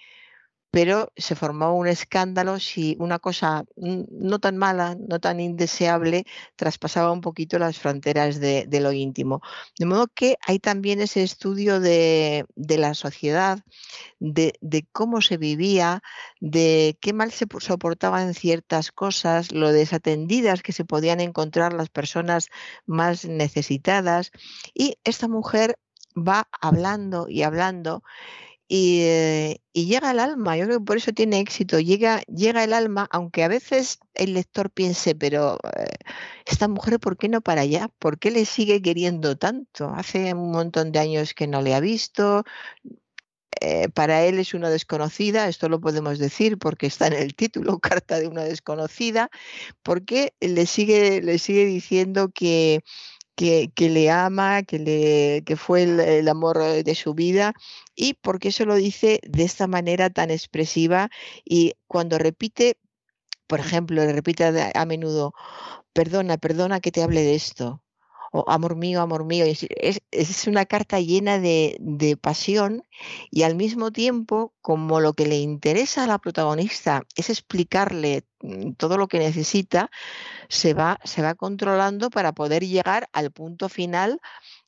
pero 0.73 1.13
se 1.15 1.35
formó 1.35 1.75
un 1.75 1.85
escándalo 1.85 2.59
si 2.59 2.95
una 2.97 3.19
cosa 3.19 3.63
no 3.75 4.39
tan 4.39 4.57
mala, 4.57 4.97
no 5.07 5.19
tan 5.19 5.39
indeseable, 5.39 6.25
traspasaba 6.55 7.11
un 7.11 7.21
poquito 7.21 7.59
las 7.59 7.77
fronteras 7.77 8.39
de, 8.39 8.67
lo 8.81 8.91
íntimo. 8.91 9.43
De 9.77 9.85
modo 9.85 10.07
que 10.07 10.35
hay 10.41 10.57
también 10.57 10.99
ese 10.99 11.21
estudio 11.21 11.79
de, 11.79 12.47
la 12.55 12.95
sociedad, 12.95 13.59
de, 14.19 14.87
cómo 14.91 15.21
se 15.21 15.37
vivía, 15.37 16.01
de 16.39 16.97
qué 17.01 17.13
mal 17.13 17.31
se 17.31 17.45
soportaban 17.59 18.33
ciertas 18.33 18.91
cosas, 18.91 19.51
lo 19.51 19.71
desatendidas 19.71 20.63
que 20.63 20.71
se 20.71 20.85
podían 20.85 21.19
encontrar 21.19 21.73
las 21.73 21.89
personas 21.89 22.47
más 22.87 23.25
necesitadas. 23.25 24.31
Y 24.73 24.97
esta 25.03 25.27
mujer 25.27 25.77
va 26.17 26.47
hablando 26.59 27.27
y 27.29 27.43
hablando 27.43 28.01
eh, 28.75 29.57
y, 29.71 29.85
llega 29.85 30.09
al 30.09 30.19
alma, 30.19 30.57
yo 30.57 30.65
creo 30.65 30.79
que 30.79 30.85
por 30.85 30.97
eso 30.97 31.13
tiene 31.13 31.39
éxito, 31.39 31.79
llega, 31.79 32.21
llega 32.23 32.63
el 32.63 32.73
alma, 32.73 33.07
aunque 33.11 33.43
a 33.43 33.47
veces 33.47 33.99
el 34.15 34.33
lector 34.33 34.71
piense, 34.71 35.13
pero 35.13 35.59
eh, 35.77 35.85
esta 36.47 36.67
mujer, 36.67 36.99
¿por 36.99 37.15
qué 37.17 37.29
no 37.29 37.41
para 37.41 37.61
allá? 37.61 37.89
¿Por 37.99 38.17
qué 38.17 38.31
le 38.31 38.45
sigue 38.45 38.81
queriendo 38.81 39.37
tanto? 39.37 39.89
Hace 39.95 40.33
un 40.33 40.51
montón 40.51 40.91
de 40.91 40.99
años 40.99 41.35
que 41.35 41.45
no 41.45 41.61
le 41.61 41.75
ha 41.75 41.79
visto, 41.79 42.45
eh, 43.61 43.89
para 43.89 44.25
él 44.25 44.39
es 44.39 44.55
una 44.55 44.69
desconocida, 44.71 45.47
esto 45.47 45.69
lo 45.69 45.79
podemos 45.79 46.17
decir 46.17 46.57
porque 46.57 46.87
está 46.87 47.07
en 47.07 47.13
el 47.13 47.35
título, 47.35 47.79
carta 47.79 48.19
de 48.19 48.27
una 48.27 48.43
desconocida, 48.43 49.29
porque 49.83 50.33
le 50.39 50.65
sigue, 50.65 51.21
le 51.21 51.37
sigue 51.37 51.65
diciendo 51.65 52.31
que, 52.33 52.83
que, 53.35 53.71
le 53.77 54.09
ama, 54.11 54.63
que, 54.63 54.79
le, 54.79 55.43
que 55.45 55.55
fue 55.55 55.83
el, 55.83 56.27
amor 56.27 56.61
eh, 56.61 56.83
de 56.83 56.95
su 56.95 57.13
vida. 57.13 57.53
Y 57.95 58.15
porque 58.15 58.49
eso 58.49 58.65
lo 58.65 58.75
dice 58.75 59.19
de 59.23 59.43
esta 59.43 59.67
manera 59.67 60.09
tan 60.09 60.31
expresiva 60.31 61.09
y 61.45 61.73
cuando 61.87 62.17
repite, 62.17 62.77
por 63.47 63.59
ejemplo, 63.59 64.03
le 64.05 64.13
repite 64.13 64.45
a 64.73 64.85
menudo, 64.85 65.33
perdona, 65.93 66.37
perdona 66.37 66.79
que 66.79 66.91
te 66.91 67.03
hable 67.03 67.21
de 67.23 67.35
esto, 67.35 67.82
o 68.33 68.43
amor 68.49 68.75
mío, 68.75 68.99
amor 69.01 69.25
mío. 69.25 69.45
Es, 69.45 70.47
una 70.47 70.65
carta 70.65 70.99
llena 70.99 71.39
de, 71.39 72.17
pasión 72.19 72.83
y 73.31 73.43
al 73.43 73.55
mismo 73.55 73.91
tiempo, 73.91 74.53
como 74.61 74.99
lo 74.99 75.13
que 75.13 75.27
le 75.27 75.37
interesa 75.37 76.03
a 76.03 76.07
la 76.07 76.17
protagonista 76.17 77.03
es 77.15 77.29
explicarle 77.29 78.23
mm, 78.41 78.73
todo 78.73 78.97
lo 78.97 79.07
que 79.07 79.19
necesita, 79.19 79.91
se 80.49 80.73
va, 80.73 80.99
se 81.03 81.21
va 81.21 81.35
controlando 81.35 82.09
para 82.09 82.33
poder 82.33 82.65
llegar 82.65 83.07
al 83.13 83.31
punto 83.31 83.69
final 83.69 84.19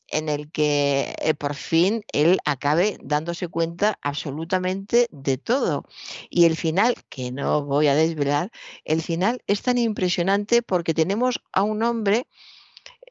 en 0.09 0.29
el 0.29 0.51
que 0.51 1.15
eh, 1.19 1.33
por 1.33 1.55
fin 1.55 2.03
él 2.13 2.37
acabe 2.45 2.99
dándose 3.03 3.47
cuenta 3.47 3.97
absolutamente 4.03 5.07
de 5.11 5.37
todo. 5.39 5.85
Y 6.29 6.45
el 6.45 6.55
final, 6.55 6.95
que 7.09 7.31
no 7.31 7.65
voy 7.65 7.87
a 7.87 7.95
desvelar, 7.95 8.51
el 8.83 9.01
final 9.01 9.41
es 9.47 9.63
tan 9.63 9.79
impresionante 9.79 10.61
porque 10.61 10.93
tenemos 10.93 11.41
a 11.51 11.63
un 11.63 11.81
hombre 11.81 12.27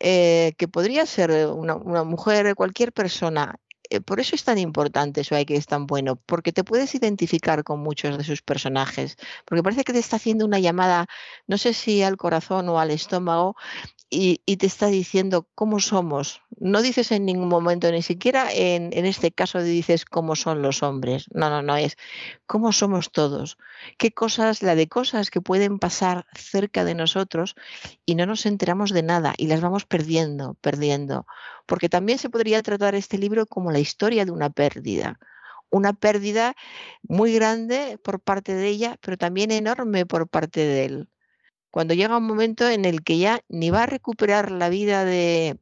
eh, 0.01 0.55
que 0.59 0.69
podría 0.69 1.07
ser 1.07 1.47
una, 1.49 1.77
mujer, 2.05 2.55
cualquier 2.55 2.93
persona. 2.93 3.57
Eh, 3.91 4.01
por 4.01 4.19
eso 4.19 4.35
es 4.35 4.45
tan 4.45 4.59
importante 4.59 5.21
eso 5.21 5.37
que 5.47 5.57
es 5.57 5.67
tan 5.67 5.87
bueno, 5.87 6.17
porque 6.17 6.53
te 6.53 6.65
puedes 6.65 6.95
identificar 6.95 7.65
con 7.65 7.81
muchos 7.81 8.17
de 8.19 8.25
sus 8.25 8.43
personajes, 8.43 9.17
porque 9.45 9.63
parece 9.63 9.85
que 9.85 9.93
te 9.93 9.99
está 9.99 10.17
haciendo 10.17 10.47
una 10.47 10.59
llamada, 10.59 11.07
no 11.47 11.59
sé 11.59 11.75
si 11.75 12.03
al 12.03 12.17
corazón 12.17 12.69
o 12.71 12.81
al 12.81 12.91
estómago, 12.91 13.57
y, 14.15 14.57
te 14.57 14.67
está 14.67 14.87
diciendo 14.87 15.49
cómo 15.55 15.81
somos. 15.81 16.41
No 16.59 16.83
dices 16.83 17.11
en 17.13 17.25
ningún 17.25 17.49
momento, 17.49 17.91
ni 17.91 18.03
siquiera 18.03 18.53
en, 18.53 18.91
en, 18.93 19.07
este 19.07 19.33
caso 19.33 19.63
dices 19.63 20.05
cómo 20.05 20.37
son 20.37 20.63
los 20.63 20.83
hombres. 20.83 21.27
No, 21.33 21.51
no, 21.51 21.63
no, 21.63 21.77
es 21.77 21.97
cómo 22.47 22.73
somos 22.73 23.11
todos. 23.11 23.59
Qué 23.99 24.13
cosas, 24.13 24.63
la 24.63 24.75
de 24.75 24.89
cosas 24.89 25.31
que 25.31 25.41
pueden 25.41 25.79
pasar 25.79 26.27
cerca 26.35 26.85
de 26.85 26.95
nosotros 26.95 27.57
y 28.07 28.15
no 28.15 28.27
nos 28.27 28.47
enteramos 28.47 28.91
de 28.91 29.03
nada 29.03 29.35
y 29.37 29.49
las 29.49 29.61
vamos 29.61 29.85
perdiendo, 29.85 30.55
perdiendo. 30.61 31.27
Porque 31.67 31.89
también 31.89 32.19
se 32.19 32.31
podría 32.31 32.63
tratar 32.63 32.95
este 32.95 33.19
libro 33.19 33.47
como 33.47 33.73
la 33.73 33.81
historia 33.81 34.25
de 34.25 34.31
una 34.31 34.51
pérdida 34.51 35.19
una 35.71 35.93
pérdida 35.93 36.55
muy 37.03 37.35
grande 37.35 37.99
por 37.99 38.21
parte 38.21 38.55
de 38.55 38.69
ella, 38.69 38.97
pero 39.01 39.17
también 39.17 39.51
enorme 39.51 40.07
por 40.07 40.29
parte 40.29 40.61
de 40.61 40.85
él 40.85 41.09
cuando 41.75 41.95
llega 41.95 42.19
un 42.19 42.25
momento 42.25 42.71
en 42.71 42.85
el 42.85 43.03
que 43.03 43.19
ya 43.19 43.41
ni 43.49 43.71
va 43.71 43.83
a 43.83 43.87
recuperar 43.87 44.53
la 44.53 44.69
vida 44.69 45.05
de, 45.05 45.59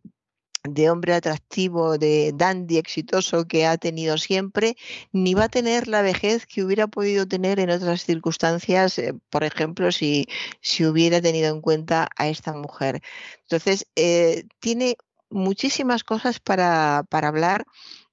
hombre 0.91 1.15
atractivo, 1.15 1.97
de 1.97 2.33
dandy 2.35 2.77
exitoso 2.77 3.47
que 3.47 3.65
ha 3.65 3.79
tenido 3.79 4.19
siempre, 4.19 4.77
ni 5.13 5.33
va 5.33 5.45
a 5.45 5.49
tener 5.49 5.89
la 5.89 6.03
vejez 6.03 6.45
que 6.45 6.63
hubiera 6.63 6.87
podido 6.87 7.27
tener 7.27 7.59
en 7.61 7.71
otras 7.71 8.05
circunstancias, 8.05 8.99
eh, 8.99 9.15
por 9.31 9.43
ejemplo, 9.43 9.91
si, 9.91 10.27
si, 10.61 10.85
hubiera 10.85 11.23
tenido 11.23 11.49
en 11.49 11.63
cuenta 11.63 12.11
a 12.19 12.29
esta 12.29 12.53
mujer. 12.53 13.01
Entonces, 13.45 13.87
eh, 13.97 14.45
tiene 14.61 14.99
muchísimas 15.31 16.05
cosas 16.05 16.41
para, 16.41 17.07
para 17.09 17.29
hablar 17.29 17.65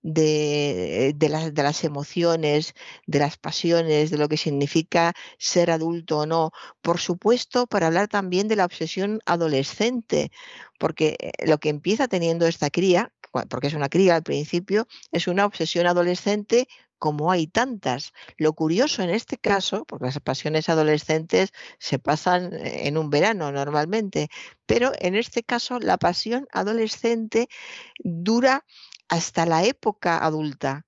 de, 0.02 1.14
de, 1.16 1.30
las, 1.30 1.54
de, 1.54 1.64
las 1.64 1.84
emociones, 1.84 2.74
de 3.06 3.20
las 3.20 3.38
pasiones, 3.38 4.12
de 4.12 4.18
lo 4.18 4.30
que 4.30 4.38
significa 4.38 5.14
ser 5.38 5.72
adulto 5.72 6.20
o 6.20 6.26
no. 6.26 6.52
Por 6.82 7.00
supuesto, 7.00 7.68
para 7.68 7.88
hablar 7.88 8.08
también 8.08 8.48
de 8.48 8.56
la 8.56 8.66
obsesión 8.66 9.20
adolescente, 9.26 10.32
porque 10.78 11.18
eh, 11.20 11.32
lo 11.46 11.58
que 11.60 11.70
empieza 11.70 12.08
teniendo 12.08 12.48
esta 12.48 12.70
cría, 12.70 13.14
porque 13.50 13.68
es 13.68 13.74
una 13.74 13.90
cría 13.90 14.16
al 14.16 14.24
principio, 14.24 14.88
es 15.12 15.28
una 15.28 15.46
obsesión 15.46 15.88
adolescente 15.88 16.68
como 17.00 17.32
hay 17.32 17.48
tantas. 17.48 18.14
Lo 18.38 18.54
curioso 18.54 19.02
en 19.02 19.10
este 19.10 19.38
caso, 19.38 19.86
porque 19.86 20.06
las 20.06 20.20
pasiones 20.20 20.70
adolescentes 20.70 21.52
se 21.80 21.98
pasan 21.98 22.54
eh, 22.54 22.88
en 22.88 22.98
un 22.98 23.10
verano 23.10 23.52
normalmente, 23.52 24.30
pero 24.66 24.92
en 25.00 25.16
este 25.16 25.44
caso 25.44 25.80
la 25.80 25.98
pasión 25.98 26.48
adolescente 26.52 27.48
dura 28.04 28.66
hasta 29.10 29.46
la 29.46 29.66
época 29.66 30.24
adulta. 30.24 30.86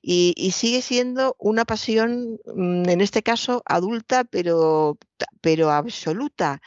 Y, 0.00 0.52
sigue 0.52 0.82
siendo 0.82 1.36
una 1.38 1.64
pasión, 1.64 2.38
mm, 2.46 2.88
en 2.88 3.00
este 3.00 3.22
caso 3.22 3.62
adulta, 3.66 4.24
pero, 4.24 4.98
pero 5.40 5.70
absoluta. 5.70 6.60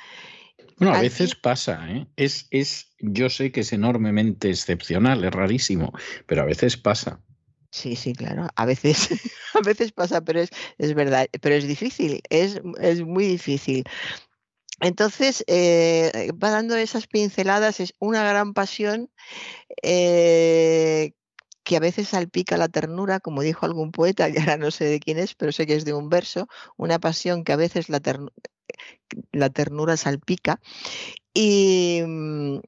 Bueno, 0.78 0.96
a 0.96 1.02
veces 1.02 1.36
pasa, 1.36 1.88
¿eh? 1.90 2.08
Es, 2.16 2.48
es, 2.52 2.92
yo 3.00 3.30
sé 3.30 3.52
que 3.52 3.62
es 3.62 3.74
enormemente 3.74 4.50
excepcional, 4.50 5.24
es 5.24 5.32
rarísimo, 5.32 5.94
pero 6.28 6.44
a 6.44 6.46
veces 6.46 6.78
pasa. 6.78 7.20
Sí, 7.72 7.96
sí, 7.96 8.14
claro. 8.14 8.48
A 8.56 8.66
veces, 8.66 9.10
a 9.54 9.62
veces 9.62 9.92
pasa, 9.92 10.22
pero 10.22 10.42
es, 10.42 10.50
es 10.78 10.94
verdad, 10.94 11.28
pero 11.42 11.56
es 11.56 11.68
difícil, 11.68 12.22
es, 12.30 12.62
es 12.80 13.02
muy 13.04 13.26
difícil. 13.26 13.84
Entonces, 14.82 15.44
eh, 15.48 16.32
va 16.42 16.52
dando 16.52 16.76
esas 16.76 17.08
pinceladas, 17.08 17.80
es 17.80 17.94
una 18.00 18.24
gran 18.28 18.54
pasión 18.54 19.10
eh, 19.84 21.14
que 21.64 21.78
a 21.78 21.80
veces 21.82 22.10
salpica 22.10 22.58
la 22.58 22.70
ternura, 22.70 23.20
como 23.20 23.42
dijo 23.42 23.66
algún 23.66 23.92
poeta, 23.92 24.30
y 24.30 24.38
ahora 24.38 24.58
no 24.58 24.72
sé 24.72 24.86
de 24.86 25.00
quién 25.00 25.20
es, 25.20 25.36
pero 25.36 25.52
sé 25.52 25.68
que 25.68 25.76
es 25.76 25.86
de 25.86 25.94
un 25.94 26.10
verso, 26.10 26.48
una 26.78 27.00
pasión 27.00 27.44
que 27.44 27.54
a 27.54 27.58
veces 27.58 27.90
la, 27.90 28.02
la 29.32 29.50
ternura 29.50 29.98
salpica. 29.98 30.60
Y, 31.34 32.02
mm, 32.06 32.60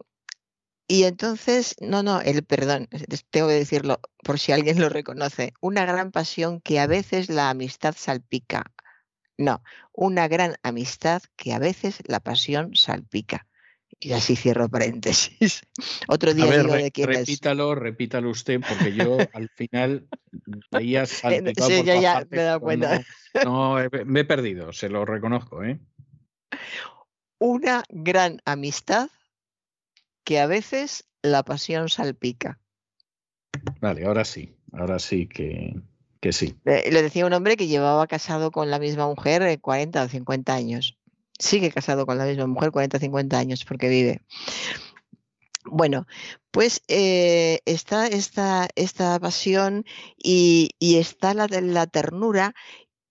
y 0.87 1.03
entonces, 1.03 1.75
no, 1.81 2.03
no, 2.03 2.19
el 2.21 2.43
perdón, 2.43 2.89
tengo 3.29 3.47
que 3.47 3.53
decirlo 3.53 4.01
por 4.23 4.39
si 4.39 4.51
alguien 4.51 4.79
lo 4.81 4.89
reconoce, 4.89 5.53
una 5.61 5.85
gran 5.85 6.11
pasión 6.11 6.61
que 6.61 6.79
a 6.79 6.87
veces 6.87 7.29
la 7.29 7.51
amistad 7.51 7.95
salpica. 7.97 8.73
No, 9.39 9.63
una 9.93 10.27
gran 10.27 10.57
amistad 10.63 11.21
que 11.37 11.53
a 11.53 11.59
veces 11.59 11.99
la 12.05 12.19
pasión 12.19 12.75
salpica. 12.75 13.47
Y 13.97 14.11
así 14.11 14.35
cierro 14.35 14.67
paréntesis. 14.67 15.61
Otro 16.09 16.33
día 16.33 16.45
digo 16.45 16.73
de 16.73 16.91
quién 16.91 17.07
repítalo, 17.07 17.73
repítalo 17.73 18.29
usted, 18.31 18.59
porque 18.59 18.93
yo 18.93 19.17
al 19.31 19.47
final 19.55 20.09
veía 20.71 21.05
salpicado 21.05 21.69
sí, 21.69 21.83
ya, 21.85 22.01
ya 22.01 22.27
me 22.29 22.37
he 22.37 22.43
dado 22.43 22.59
cuenta. 22.59 23.01
No, 23.45 23.77
me 24.05 24.19
he 24.19 24.25
perdido, 24.25 24.73
se 24.73 24.89
lo 24.89 25.05
reconozco. 25.05 25.63
¿eh? 25.63 25.79
Una 27.37 27.85
gran 27.87 28.41
amistad 28.43 29.09
que 30.25 30.41
a 30.41 30.47
veces 30.47 31.05
la 31.21 31.43
pasión 31.43 31.87
salpica. 31.87 32.59
Vale, 33.79 34.05
ahora 34.05 34.25
sí, 34.25 34.57
ahora 34.73 34.99
sí 34.99 35.27
que, 35.27 35.75
que 36.19 36.33
sí. 36.33 36.55
Le 36.65 37.01
decía 37.01 37.25
un 37.25 37.33
hombre 37.33 37.55
que 37.55 37.67
llevaba 37.67 38.07
casado 38.07 38.51
con 38.51 38.69
la 38.69 38.79
misma 38.79 39.07
mujer 39.07 39.59
40 39.59 40.01
eh, 40.01 40.05
o 40.05 40.09
50 40.09 40.53
años. 40.53 40.97
Sigue 41.37 41.71
casado 41.71 42.05
con 42.05 42.17
la 42.17 42.25
misma 42.25 42.47
mujer 42.47 42.71
40 42.71 42.97
o 42.97 42.99
50 42.99 43.37
años 43.37 43.65
porque 43.65 43.87
vive. 43.87 44.21
Bueno, 45.65 46.07
pues 46.51 46.81
eh, 46.87 47.59
está 47.65 48.07
esta, 48.07 48.67
esta 48.75 49.19
pasión 49.19 49.85
y, 50.17 50.71
y 50.79 50.97
está 50.97 51.33
la, 51.33 51.47
la 51.47 51.87
ternura 51.87 52.53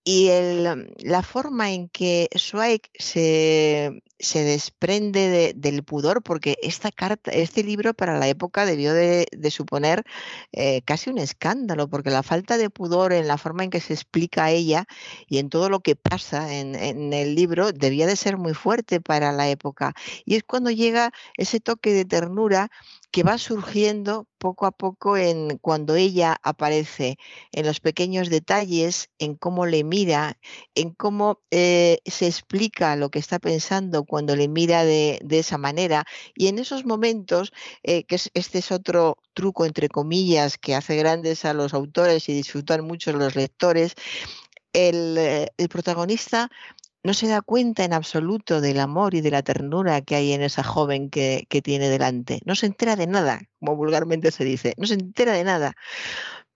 y 0.03 0.29
el, 0.29 0.93
la 0.97 1.23
forma 1.23 1.71
en 1.71 1.89
que 1.89 2.29
Zweig 2.37 2.81
se, 2.97 4.01
se 4.19 4.43
desprende 4.43 5.53
del 5.55 5.83
pudor, 5.83 6.21
porque 6.21 6.57
esta 6.61 6.91
carta, 6.91 7.31
este 7.31 7.63
libro 7.63 7.93
para 7.93 8.17
la 8.19 8.27
época 8.27 8.65
debió 8.65 8.93
de, 8.93 9.27
suponer 9.49 10.03
eh, 10.51 10.81
casi 10.83 11.09
un 11.09 11.17
escándalo, 11.17 11.87
porque 11.87 12.09
la 12.09 12.21
falta 12.21 12.57
de 12.57 12.69
pudor 12.69 13.13
en 13.13 13.27
la 13.27 13.37
forma 13.37 13.63
en 13.63 13.69
que 13.69 13.79
se 13.79 13.93
explica 13.93 14.51
ella 14.51 14.85
y 15.27 15.39
en 15.39 15.49
todo 15.49 15.69
lo 15.69 15.79
que 15.79 15.95
pasa 15.95 16.53
en, 16.53 16.75
en 16.75 17.13
el 17.13 17.33
libro 17.33 17.71
debía 17.71 18.05
de 18.07 18.15
ser 18.15 18.37
muy 18.37 18.53
fuerte 18.53 19.01
para 19.01 19.31
la 19.31 19.49
época. 19.49 19.93
Y 20.25 20.35
es 20.35 20.43
cuando 20.43 20.69
llega 20.69 21.11
ese 21.37 21.59
toque 21.59 21.93
de 21.93 22.05
ternura 22.05 22.69
que 23.11 23.23
va 23.23 23.37
surgiendo 23.37 24.27
poco 24.37 24.65
a 24.65 24.71
poco 24.71 25.17
en 25.17 25.57
cuando 25.57 25.95
ella 25.95 26.37
aparece, 26.43 27.17
en 27.51 27.65
los 27.65 27.79
pequeños 27.79 28.29
detalles, 28.29 29.09
en 29.17 29.35
cómo 29.35 29.65
le 29.65 29.83
mira, 29.83 30.37
en 30.75 30.91
cómo 30.91 31.41
eh, 31.51 31.99
se 32.05 32.27
explica 32.27 32.95
lo 32.95 33.09
que 33.09 33.19
está 33.19 33.39
pensando 33.39 34.05
cuando 34.05 34.35
le 34.35 34.47
mira 34.47 34.85
de, 34.85 35.19
esa 35.29 35.57
manera. 35.57 36.05
Y 36.35 36.47
en 36.47 36.59
esos 36.59 36.85
momentos, 36.85 37.51
eh, 37.83 38.03
que 38.03 38.15
este 38.33 38.59
es 38.59 38.71
otro 38.71 39.17
truco, 39.33 39.65
entre 39.65 39.89
comillas, 39.89 40.57
que 40.57 40.75
hace 40.75 40.95
grandes 40.95 41.45
a 41.45 41.53
los 41.53 41.73
autores 41.73 42.29
y 42.29 42.33
disfrutan 42.33 42.85
mucho 42.85 43.11
los 43.13 43.35
lectores, 43.35 43.95
el, 44.73 45.17
eh, 45.17 45.47
el 45.57 45.69
protagonista 45.69 46.49
no 47.03 47.13
se 47.13 47.27
da 47.27 47.41
cuenta 47.41 47.83
en 47.83 47.93
absoluto 47.93 48.61
del 48.61 48.79
amor 48.79 49.15
y 49.15 49.21
de 49.21 49.31
la 49.31 49.43
ternura 49.43 50.01
que 50.01 50.15
hay 50.15 50.33
en 50.33 50.41
esa 50.41 50.63
joven 50.63 51.09
que, 51.09 51.45
tiene 51.63 51.89
delante. 51.89 52.41
No 52.45 52.55
se 52.55 52.65
entera 52.65 52.95
de 52.95 53.07
nada, 53.07 53.41
como 53.59 53.75
vulgarmente 53.75 54.31
se 54.31 54.43
dice, 54.43 54.73
no 54.77 54.85
se 54.87 54.95
entera 54.95 55.33
de 55.33 55.43
nada. 55.43 55.73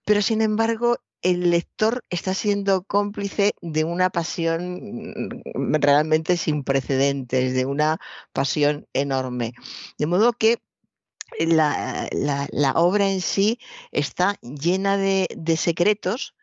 Pero 0.06 0.22
sin 0.22 0.42
embargo, 0.42 0.98
el 1.22 1.52
lector 1.52 2.04
está 2.10 2.34
siendo 2.34 2.84
cómplice 2.84 3.54
de 3.62 3.86
una 3.86 4.10
pasión 4.10 5.14
mm, 5.56 5.76
realmente 5.76 6.38
sin 6.38 6.64
precedentes, 6.64 7.54
de 7.54 7.66
una 7.66 8.00
pasión 8.34 8.88
enorme. 8.94 9.54
De 9.98 10.08
modo 10.08 10.34
que 10.34 10.60
la, 11.40 12.10
obra 12.76 13.10
en 13.10 13.22
sí 13.22 13.60
está 13.92 14.36
llena 14.42 14.98
de 14.98 15.58
secretos 15.58 16.36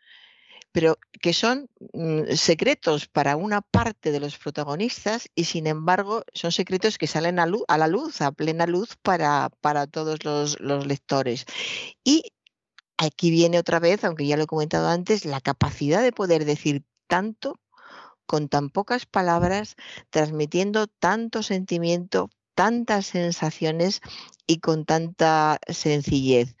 pero 0.71 0.97
que 1.21 1.33
son 1.33 1.69
mm, 1.93 2.33
secretos 2.35 3.07
para 3.07 3.35
una 3.35 3.61
parte 3.61 4.11
de 4.11 4.19
los 4.19 4.37
protagonistas 4.37 5.29
y 5.35 5.45
sin 5.45 5.67
embargo 5.67 6.23
son 6.33 6.51
secretos 6.51 6.97
que 6.97 7.07
salen 7.07 7.39
a, 7.39 7.45
la 7.45 7.87
luz, 7.87 8.21
a 8.21 8.31
plena 8.31 8.65
luz 8.65 8.97
para, 9.01 9.49
para 9.61 9.87
todos 9.87 10.23
los, 10.23 10.59
lectores. 10.59 11.45
Y 12.03 12.33
aquí 12.97 13.31
viene 13.31 13.59
otra 13.59 13.79
vez, 13.79 14.03
aunque 14.03 14.25
ya 14.25 14.37
lo 14.37 14.43
he 14.43 14.47
comentado 14.47 14.87
antes, 14.87 15.25
la 15.25 15.41
capacidad 15.41 16.01
de 16.01 16.11
poder 16.11 16.45
decir 16.45 16.83
tanto 17.07 17.59
con 18.25 18.47
tan 18.47 18.69
pocas 18.69 19.05
palabras, 19.05 19.75
transmitiendo 20.09 20.87
tanto 20.87 21.43
sentimiento, 21.43 22.29
tantas 22.55 23.07
sensaciones 23.07 23.99
y 24.47 24.59
con 24.59 24.85
tanta 24.85 25.59
sencillez. 25.67 26.55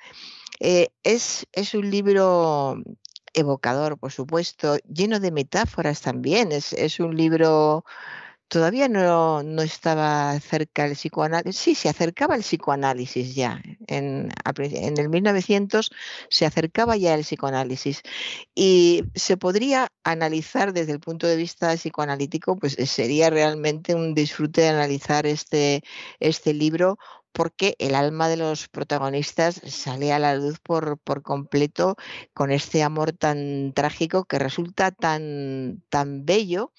Eh, 0.59 0.89
es, 1.03 1.47
es, 1.53 1.73
un 1.73 1.89
libro 1.89 2.77
evocador, 3.33 3.97
por 3.97 4.11
supuesto, 4.11 4.77
lleno 4.87 5.19
de 5.19 5.31
metáforas 5.31 6.01
también. 6.01 6.51
Es, 6.51 6.73
es 6.73 6.99
un 6.99 7.15
libro, 7.15 7.85
todavía 8.47 8.89
no, 8.89 9.43
no, 9.43 9.61
estaba 9.61 10.39
cerca 10.39 10.85
el 10.85 10.93
psicoanálisis, 10.93 11.57
sí, 11.57 11.75
se 11.75 11.89
acercaba 11.89 12.35
el 12.35 12.41
psicoanálisis 12.41 13.33
ya. 13.35 13.61
En, 13.87 14.29
en 14.45 14.97
el 14.99 15.09
1900 15.09 15.89
se 16.29 16.45
acercaba 16.45 16.97
ya 16.97 17.13
el 17.13 17.21
psicoanálisis 17.21 18.01
y 18.53 19.03
se 19.15 19.37
podría 19.37 19.87
analizar 20.03 20.73
desde 20.73 20.91
el 20.91 20.99
punto 20.99 21.27
de 21.27 21.37
vista 21.37 21.75
psicoanalítico, 21.75 22.57
pues 22.57 22.73
sería 22.73 23.29
realmente 23.29 23.95
un 23.95 24.13
disfrute 24.13 24.61
de 24.61 24.69
analizar 24.69 25.25
este, 25.25 25.83
este 26.19 26.53
libro 26.53 26.97
porque 27.31 27.75
el 27.79 27.95
alma 27.95 28.29
de 28.29 28.37
los 28.37 28.67
protagonistas 28.67 29.61
sale 29.65 30.13
a 30.13 30.19
la 30.19 30.35
luz 30.35 30.59
por, 30.59 30.99
completo 31.23 31.95
con 32.33 32.51
este 32.51 32.83
amor 32.83 33.13
tan 33.13 33.73
trágico 33.73 34.25
que 34.25 34.39
resulta 34.39 34.91
tan, 34.91 35.83
tan 35.89 36.25
bello 36.25 36.73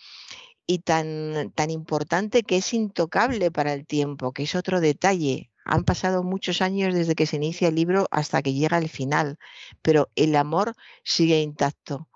y 0.67 0.81
tan, 0.81 1.53
tan 1.55 1.71
importante 1.71 2.43
que 2.43 2.59
es 2.59 2.75
intocable 2.75 3.51
para 3.51 3.73
el 3.73 3.87
tiempo, 3.87 4.33
que 4.33 4.45
es 4.45 4.55
otro 4.55 4.81
detalle. 4.81 5.51
Han 5.65 5.85
pasado 5.85 6.23
muchos 6.23 6.61
años 6.61 6.95
desde 6.95 7.15
que 7.15 7.27
se 7.27 7.37
inicia 7.37 7.69
el 7.69 7.77
libro 7.77 8.07
hasta 8.11 8.43
que 8.43 8.53
llega 8.53 8.79
el 8.79 8.89
final, 8.89 9.39
pero 9.81 10.11
el 10.17 10.37
amor 10.37 10.75
sigue 11.05 11.41
intacto 11.41 12.09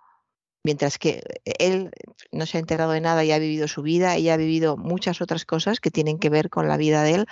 mientras 0.67 0.99
que 0.99 1.23
él 1.45 1.93
no 2.33 2.45
se 2.45 2.57
ha 2.57 2.61
enterado 2.61 2.91
de 2.91 3.01
nada 3.01 3.25
y 3.25 3.31
ha 3.31 3.39
vivido 3.39 3.69
su 3.69 3.83
vida, 3.83 4.17
ella 4.17 4.35
ha 4.35 4.37
vivido 4.37 4.77
muchas 4.77 5.21
otras 5.21 5.45
cosas 5.45 5.79
que 5.79 5.93
tienen 5.93 6.19
que 6.19 6.29
ver 6.29 6.51
con 6.51 6.67
la 6.67 6.77
vida 6.77 7.05
de 7.05 7.15
él, 7.15 7.27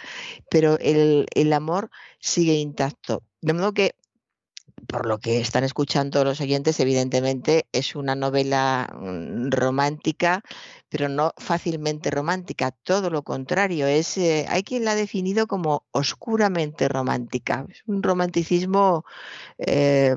pero 0.48 0.78
el, 0.78 1.52
amor 1.52 1.90
sigue 2.20 2.54
intacto. 2.54 3.24
De 3.40 3.52
modo 3.52 3.72
que 3.72 3.96
por 4.86 5.06
lo 5.06 5.18
que 5.18 5.40
están 5.40 5.64
escuchando 5.64 6.24
los 6.24 6.40
oyentes, 6.40 6.78
evidentemente 6.80 7.66
es 7.72 7.96
una 7.96 8.14
novela 8.14 8.92
mm, 8.94 9.50
romántica, 9.50 10.42
pero 10.88 11.08
no 11.08 11.32
fácilmente 11.36 12.10
romántica, 12.10 12.70
todo 12.70 13.10
lo 13.10 13.22
contrario, 13.22 13.86
es 13.86 14.16
eh, 14.18 14.46
hay 14.48 14.62
quien 14.62 14.84
la 14.84 14.92
ha 14.92 14.94
definido 14.94 15.46
como 15.46 15.84
oscuramente 15.90 16.88
romántica, 16.88 17.66
es 17.68 17.82
un 17.86 18.02
romanticismo 18.02 19.04
eh, 19.58 20.14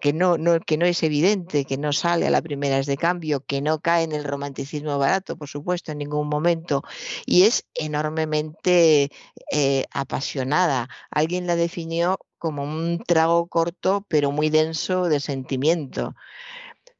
que, 0.00 0.12
no, 0.12 0.36
que 0.66 0.76
no 0.78 0.86
es 0.86 1.02
evidente, 1.02 1.64
que 1.64 1.78
no 1.78 1.92
sale 1.92 2.26
a 2.26 2.30
la 2.30 2.42
primera 2.42 2.80
de 2.80 2.96
cambio, 2.96 3.44
que 3.44 3.60
no 3.60 3.80
cae 3.80 4.04
en 4.04 4.12
el 4.12 4.24
romanticismo 4.24 4.98
barato, 4.98 5.36
por 5.36 5.48
supuesto, 5.48 5.92
en 5.92 5.98
ningún 5.98 6.28
momento, 6.28 6.82
y 7.26 7.42
es 7.42 7.66
enormemente 7.74 9.10
eh, 9.52 9.84
apasionada. 9.92 10.88
Alguien 11.10 11.46
la 11.46 11.56
definió 11.56 12.18
como 12.42 12.64
un 12.64 12.98
trago 13.06 13.46
corto 13.46 14.04
pero 14.08 14.32
muy 14.32 14.50
denso 14.50 15.08
de 15.08 15.20
sentimiento. 15.20 16.16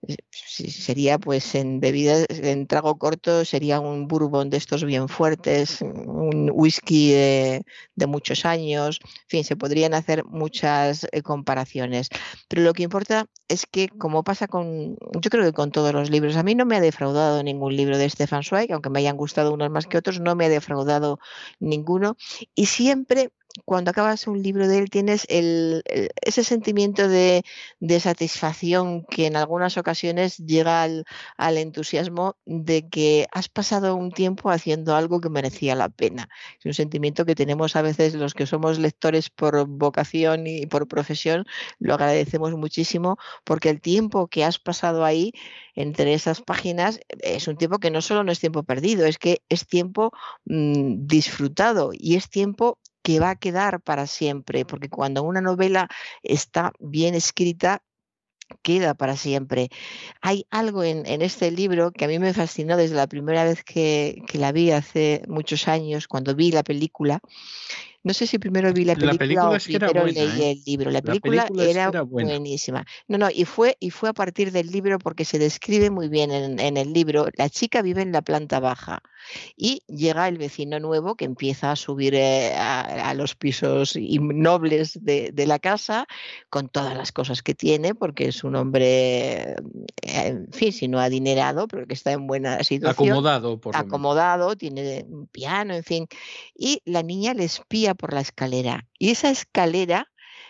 Eh, 0.07 0.17
sería 0.31 1.19
pues 1.19 1.55
en 1.57 1.81
bebidas, 1.81 2.27
en 2.29 2.67
trago 2.69 2.97
corto 2.97 3.45
sería 3.45 3.81
un 3.81 4.07
bourbon 4.07 4.51
de 4.51 4.57
estos 4.57 4.85
bien 4.85 5.09
fuertes, 5.09 5.81
un 5.81 6.51
whisky 6.53 7.13
de, 7.13 7.65
muchos 8.07 8.45
años, 8.45 9.01
en 9.03 9.29
fin, 9.29 9.45
se 9.45 9.57
podrían 9.57 9.95
hacer 9.95 10.25
muchas 10.25 11.09
eh, 11.11 11.23
comparaciones. 11.23 12.09
Pero 12.49 12.63
lo 12.63 12.73
que 12.73 12.85
importa 12.85 13.27
es 13.49 13.67
que, 13.67 13.89
como 13.89 14.23
pasa 14.23 14.47
con, 14.47 14.97
yo 15.21 15.31
creo 15.31 15.45
que 15.45 15.53
con 15.53 15.73
todos 15.73 15.93
los 15.93 16.11
libros, 16.11 16.37
a 16.37 16.43
mí 16.45 16.55
no 16.55 16.67
me 16.67 16.77
ha 16.77 16.81
defraudado 16.81 17.43
ningún 17.43 17.77
libro 17.77 17.99
de 17.99 18.09
Stefan 18.11 18.43
Zweig, 18.45 18.73
aunque 18.73 18.91
me 18.91 19.01
hayan 19.01 19.17
gustado 19.17 19.53
unos 19.53 19.71
más 19.71 19.87
que 19.87 19.99
otros, 19.99 20.21
no 20.21 20.37
me 20.37 20.47
ha 20.47 20.49
defraudado 20.49 21.19
ninguno. 21.61 22.17
Y 22.55 22.67
siempre 22.67 23.31
cuando 23.65 23.91
acabas 23.91 24.27
un 24.27 24.43
libro 24.43 24.67
de 24.67 24.79
él 24.79 24.91
tienes 24.91 25.27
ese 25.29 26.45
sentimiento 26.45 27.09
de, 27.09 27.45
satisfacción 28.01 29.05
que 29.05 29.27
en 29.27 29.37
algunas 29.37 29.77
ocasiones 29.77 30.39
llega 30.39 30.83
al, 30.83 31.05
entusiasmo 31.59 32.37
de 32.47 32.89
que 32.89 33.27
has 33.33 33.49
pasado 33.49 33.95
un 33.95 34.11
tiempo 34.11 34.51
haciendo 34.51 34.97
algo 34.97 35.21
que 35.21 35.29
merecía 35.29 35.75
la 35.75 35.89
pena. 35.89 36.29
Es 36.59 36.67
un 36.67 36.75
sentimiento 36.75 37.25
que 37.25 37.35
tenemos 37.35 37.77
a 37.77 37.83
veces 37.83 38.15
los 38.15 38.35
que 38.35 38.47
somos 38.47 38.79
lectores 38.79 39.31
por 39.31 39.67
vocación 39.67 40.47
y 40.47 40.67
por 40.67 40.89
profesión, 40.89 41.45
lo 41.79 41.95
agradecemos 41.95 42.53
muchísimo 42.53 43.19
porque 43.45 43.69
el 43.71 43.81
tiempo 43.81 44.29
que 44.29 44.45
has 44.45 44.59
pasado 44.59 45.05
ahí 45.05 45.33
entre 45.75 46.15
esas 46.15 46.41
páginas 46.41 47.01
es 47.21 47.49
un 47.49 47.57
tiempo 47.57 47.79
que 47.79 47.91
no 47.91 48.03
solo 48.03 48.25
no 48.25 48.33
es 48.33 48.41
tiempo 48.41 48.63
perdido, 48.63 49.07
es 49.07 49.19
que 49.19 49.43
es 49.49 49.67
tiempo 49.67 50.13
mm, 50.45 51.07
disfrutado 51.07 51.91
y 51.93 52.17
es 52.17 52.29
tiempo 52.29 52.79
que 53.03 53.21
va 53.21 53.31
a 53.31 53.37
quedar 53.37 53.81
para 53.81 54.07
siempre, 54.07 54.65
porque 54.65 54.89
cuando 54.89 55.23
una 55.23 55.41
novela 55.41 55.89
está 56.23 56.73
bien 56.79 57.15
escrita, 57.15 57.83
queda 58.63 58.95
para 58.95 59.17
siempre. 59.17 59.71
Hay 60.21 60.47
algo 60.51 60.85
en, 60.85 61.07
este 61.23 61.51
libro 61.51 61.91
que 61.93 62.05
a 62.05 62.09
mí 62.09 62.19
me 62.19 62.35
fascinó 62.35 62.77
desde 62.77 62.97
la 62.97 63.07
primera 63.07 63.45
vez 63.45 63.65
que, 63.65 64.23
la 64.35 64.53
vi 64.53 64.71
hace 64.71 65.23
muchos 65.29 65.69
años, 65.69 66.09
cuando 66.09 66.35
vi 66.35 66.53
la 66.53 66.63
película. 66.63 67.21
No 68.05 68.15
sé 68.15 68.27
si 68.27 68.39
primero 68.39 68.73
vi 68.73 68.85
la 68.85 68.95
película, 68.95 69.51
o 69.51 69.59
primero 69.59 70.07
leí 70.07 70.43
¿eh? 70.43 70.51
el 70.53 70.63
libro. 70.67 70.91
La 70.91 71.03
película, 71.03 71.47
era, 71.57 72.03
buenísima. 72.03 72.85
No, 73.07 73.19
no, 73.19 73.29
y 73.33 73.45
fue, 73.45 73.77
y 73.79 73.91
fue 73.91 74.09
a 74.09 74.13
partir 74.13 74.51
del 74.51 74.69
libro 74.69 74.99
porque 74.99 75.25
se 75.25 75.39
describe 75.39 75.91
muy 75.91 76.09
bien 76.09 76.33
en, 76.33 76.59
en 76.59 76.77
el 76.77 76.93
libro. 76.93 77.29
La 77.37 77.49
chica 77.49 77.81
vive 77.83 78.03
en 78.03 78.13
la 78.13 78.23
planta 78.23 78.59
baja 78.61 79.03
y 79.57 79.83
llega 79.87 80.29
el 80.29 80.39
vecino 80.39 80.81
nuevo 80.81 81.15
que 81.15 81.25
empieza 81.25 81.73
a 81.73 81.77
subir 81.77 82.15
eh, 82.15 82.55
a, 82.57 83.13
los 83.15 83.35
pisos 83.35 83.97
nobles 83.97 84.99
de, 85.03 85.33
la 85.47 85.59
casa 85.59 86.07
con 86.49 86.69
todas 86.69 86.97
las 86.97 87.13
cosas 87.13 87.43
que 87.43 87.55
tiene, 87.55 87.95
porque 87.95 88.29
es 88.29 88.45
un 88.45 88.57
hombre, 88.57 89.57
en 90.13 90.53
fin, 90.53 90.73
si 90.73 90.89
no 90.89 91.01
adinerado, 91.01 91.67
pero 91.69 91.87
que 91.87 91.95
está 91.95 92.13
en 92.13 92.27
buena 92.27 92.63
situación. 92.63 93.09
Acomodado, 93.09 93.61
por 93.61 93.77
Acomodado, 93.77 94.57
tiene 94.57 95.05
un 95.09 95.27
piano, 95.27 95.75
en 95.75 95.85
fin. 95.85 96.07
Y 96.55 96.81
la 96.85 97.03
niña 97.03 97.35
le 97.35 97.45
espía 97.45 97.95
por 97.95 98.13
la 98.13 98.21
escalera. 98.21 98.87
Y 98.99 99.11
esa 99.11 99.31
escalera 99.31 100.09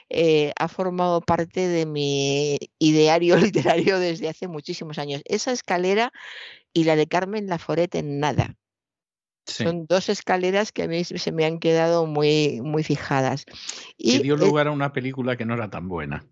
eh, 0.09 0.53
ha 0.59 0.68
formado 0.68 1.20
parte 1.20 1.68
de 1.68 1.87
mi 1.87 2.59
ideario 2.79 3.37
literario 3.38 3.98
desde 3.98 4.29
hace 4.29 4.48
muchísimos 4.48 4.98
años. 4.98 5.22
Esa 5.25 5.53
escalera 5.53 6.12
y 6.72 6.85
la 6.85 6.96
de 6.96 7.07
Carmen 7.07 7.46
Laforet 7.46 7.94
en 7.94 8.18
nada. 8.18 8.57
Son 9.46 9.87
dos 9.87 10.09
escaleras 10.09 10.70
que 10.70 10.85
a 10.85 10.88
mí 10.88 11.03
se 11.05 11.33
me 11.33 11.44
han 11.44 11.59
quedado 11.59 12.07
muy, 12.07 12.61
muy 12.62 12.85
fijadas. 12.85 13.44
Y 13.96 14.18
dio 14.18 14.37
lugar 14.37 14.68
a 14.68 14.70
una 14.70 14.92
película 14.92 15.37
que 15.37 15.44
no 15.44 15.55
era 15.55 15.68
tan 15.68 15.88
buena. 15.88 16.25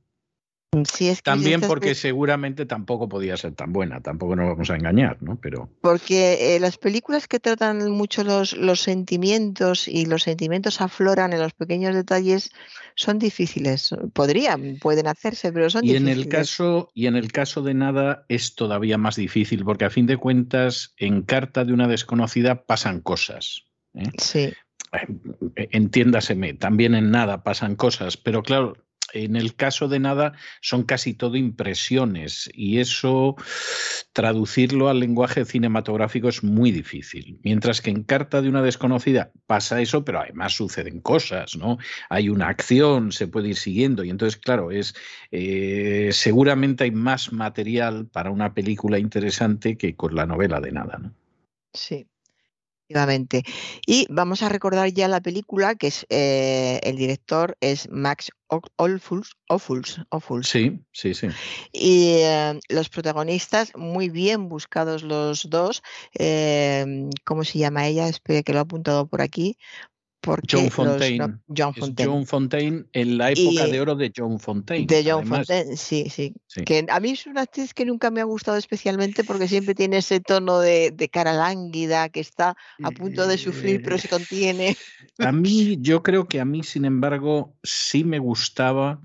Mm, 0.72 0.82
También 1.24 1.60
porque 1.62 1.96
seguramente 1.96 2.64
tampoco 2.64 3.08
podía 3.08 3.36
ser 3.36 3.54
tan 3.54 3.72
buena, 3.72 4.00
tampoco 4.00 4.36
nos 4.36 4.50
vamos 4.50 4.70
a 4.70 4.76
engañar, 4.76 5.20
¿no? 5.20 5.36
Pero... 5.40 5.68
Porque 5.80 6.54
eh, 6.54 6.60
las 6.60 6.78
películas 6.78 7.26
que 7.26 7.40
tratan 7.40 7.90
mucho 7.90 8.22
los, 8.22 8.56
los 8.56 8.80
sentimientos 8.80 9.88
y 9.88 10.06
los 10.06 10.22
sentimientos 10.22 10.80
afloran 10.80 11.32
en 11.32 11.40
los 11.40 11.54
pequeños 11.54 11.92
detalles 11.96 12.52
son 12.94 13.18
difíciles. 13.18 13.92
Podrían, 14.12 14.76
pueden 14.80 15.08
hacerse, 15.08 15.52
pero 15.52 15.70
son 15.70 15.84
y 15.84 15.88
difíciles. 15.88 16.12
En 16.12 16.20
el 16.20 16.28
caso, 16.28 16.90
y 16.94 17.06
en 17.06 17.16
el 17.16 17.32
caso 17.32 17.62
de 17.62 17.74
nada 17.74 18.24
es 18.28 18.54
todavía 18.54 18.96
más 18.96 19.16
difícil, 19.16 19.64
porque 19.64 19.86
a 19.86 19.90
fin 19.90 20.06
de 20.06 20.18
cuentas, 20.18 20.94
en 20.98 21.22
Carta 21.22 21.64
de 21.64 21.72
una 21.72 21.88
desconocida 21.88 22.62
pasan 22.66 23.00
cosas. 23.00 23.64
¿eh? 23.94 24.04
Sí. 24.18 24.52
Eh, 24.92 25.68
entiéndaseme, 25.72 26.54
también 26.54 26.94
en 26.94 27.10
nada 27.10 27.42
pasan 27.42 27.74
cosas, 27.74 28.16
pero 28.16 28.44
claro, 28.44 28.76
en 29.12 29.36
el 29.36 29.54
caso 29.54 29.88
de 29.88 29.98
nada 29.98 30.32
son 30.60 30.84
casi 30.84 31.14
todo 31.14 31.36
impresiones 31.36 32.50
y 32.54 32.78
eso 32.78 33.36
traducirlo 34.12 34.88
al 34.88 35.00
lenguaje 35.00 35.44
cinematográfico 35.44 36.28
es 36.28 36.42
muy 36.42 36.70
difícil. 36.70 37.38
Mientras 37.42 37.80
que 37.80 37.90
en 37.90 38.02
Carta 38.02 38.42
de 38.42 38.48
una 38.48 38.62
desconocida 38.62 39.32
pasa 39.46 39.80
eso, 39.80 40.04
pero 40.04 40.20
además 40.20 40.54
suceden 40.54 41.00
cosas, 41.00 41.56
¿no? 41.56 41.78
Hay 42.08 42.28
una 42.28 42.48
acción, 42.48 43.12
se 43.12 43.28
puede 43.28 43.48
ir 43.48 43.56
siguiendo 43.56 44.04
y 44.04 44.10
entonces, 44.10 44.40
claro, 44.40 44.70
es 44.70 44.94
eh, 45.30 46.10
seguramente 46.12 46.84
hay 46.84 46.90
más 46.90 47.32
material 47.32 48.06
para 48.06 48.30
una 48.30 48.54
película 48.54 48.98
interesante 48.98 49.76
que 49.76 49.94
con 49.96 50.14
la 50.14 50.26
novela 50.26 50.60
de 50.60 50.72
nada, 50.72 50.98
¿no? 50.98 51.14
Sí. 51.72 52.06
Y 53.86 54.06
vamos 54.10 54.42
a 54.42 54.48
recordar 54.48 54.88
ya 54.92 55.08
la 55.08 55.20
película, 55.20 55.74
que 55.74 55.88
es 55.88 56.06
eh, 56.10 56.80
el 56.82 56.96
director 56.96 57.56
es 57.60 57.88
Max 57.90 58.30
Ophuls, 58.48 59.36
Sí, 60.48 60.80
sí, 60.92 61.14
sí. 61.14 61.28
Y 61.72 62.14
eh, 62.18 62.58
los 62.68 62.88
protagonistas, 62.88 63.72
muy 63.76 64.08
bien 64.08 64.48
buscados 64.48 65.02
los 65.02 65.48
dos. 65.48 65.82
Eh, 66.18 67.08
¿Cómo 67.24 67.44
se 67.44 67.58
llama 67.58 67.86
ella? 67.86 68.08
Espere 68.08 68.42
que 68.42 68.52
lo 68.52 68.58
he 68.58 68.62
apuntado 68.62 69.06
por 69.06 69.22
aquí. 69.22 69.56
John 70.46 70.70
Fontaine. 70.70 71.40
John 71.48 71.74
Fontaine. 71.74 72.10
John 72.10 72.26
Fontaine 72.26 72.86
en 72.92 73.18
la 73.18 73.30
época 73.30 73.66
de 73.66 73.80
oro 73.80 73.94
de 73.94 74.12
John 74.14 74.38
Fontaine. 74.38 74.86
De 74.86 75.02
John 75.04 75.26
Fontaine, 75.26 75.76
sí, 75.76 76.10
sí, 76.10 76.34
Que 76.64 76.86
a 76.88 77.00
mí 77.00 77.10
es 77.10 77.26
una 77.26 77.42
actriz 77.42 77.72
que 77.72 77.84
nunca 77.84 78.10
me 78.10 78.20
ha 78.20 78.24
gustado 78.24 78.56
especialmente 78.56 79.24
porque 79.24 79.48
siempre 79.48 79.74
tiene 79.74 79.98
ese 79.98 80.20
tono 80.20 80.60
de, 80.60 81.08
cara 81.10 81.32
lánguida 81.32 82.08
que 82.08 82.20
está 82.20 82.56
a 82.82 82.90
punto 82.90 83.26
de 83.26 83.38
sufrir 83.38 83.82
pero 83.82 83.98
se 83.98 84.08
contiene. 84.08 84.76
A 85.18 85.32
mí, 85.32 85.76
yo 85.80 86.02
creo 86.02 86.28
que 86.28 86.40
a 86.40 86.46
mí, 86.46 86.62
sin 86.62 86.86
embargo, 86.86 87.54
sí 87.62 88.04
me 88.04 88.18
gustaba 88.18 89.00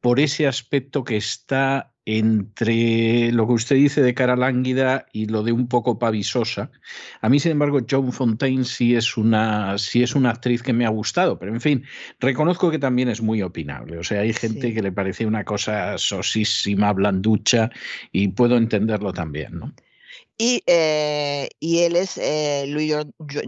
por 0.00 0.20
ese 0.20 0.46
aspecto 0.46 1.02
que 1.02 1.16
está 1.16 1.91
entre 2.04 3.30
lo 3.32 3.46
que 3.46 3.52
usted 3.52 3.76
dice 3.76 4.02
de 4.02 4.14
cara 4.14 4.34
lánguida 4.34 5.06
y 5.12 5.26
lo 5.26 5.42
de 5.42 5.52
un 5.52 5.68
poco 5.68 5.98
pavisosa. 5.98 6.70
A 7.20 7.28
mí, 7.28 7.38
sin 7.38 7.52
embargo, 7.52 7.80
Joan 7.88 8.12
Fontaine 8.12 8.64
sí 8.64 8.96
es 8.96 9.16
una, 9.16 9.78
sí 9.78 10.02
es 10.02 10.14
una 10.14 10.30
actriz 10.30 10.62
que 10.62 10.72
me 10.72 10.84
ha 10.84 10.88
gustado, 10.88 11.38
pero 11.38 11.52
en 11.52 11.60
fin, 11.60 11.84
reconozco 12.18 12.70
que 12.70 12.78
también 12.78 13.08
es 13.08 13.22
muy 13.22 13.42
opinable. 13.42 13.98
O 13.98 14.02
sea, 14.04 14.20
hay 14.22 14.32
gente 14.32 14.74
que 14.74 14.82
le 14.82 14.92
parece 14.92 15.26
una 15.26 15.44
cosa 15.44 15.96
sosísima, 15.96 16.92
blanducha, 16.92 17.70
y 18.10 18.28
puedo 18.28 18.56
entenderlo 18.56 19.12
también, 19.12 19.58
¿no? 19.58 19.72
Y, 20.38 20.62
eh, 20.66 21.50
y 21.60 21.80
él 21.80 21.94
es 21.94 22.18
eh, 22.18 22.64
Louis 22.66 22.94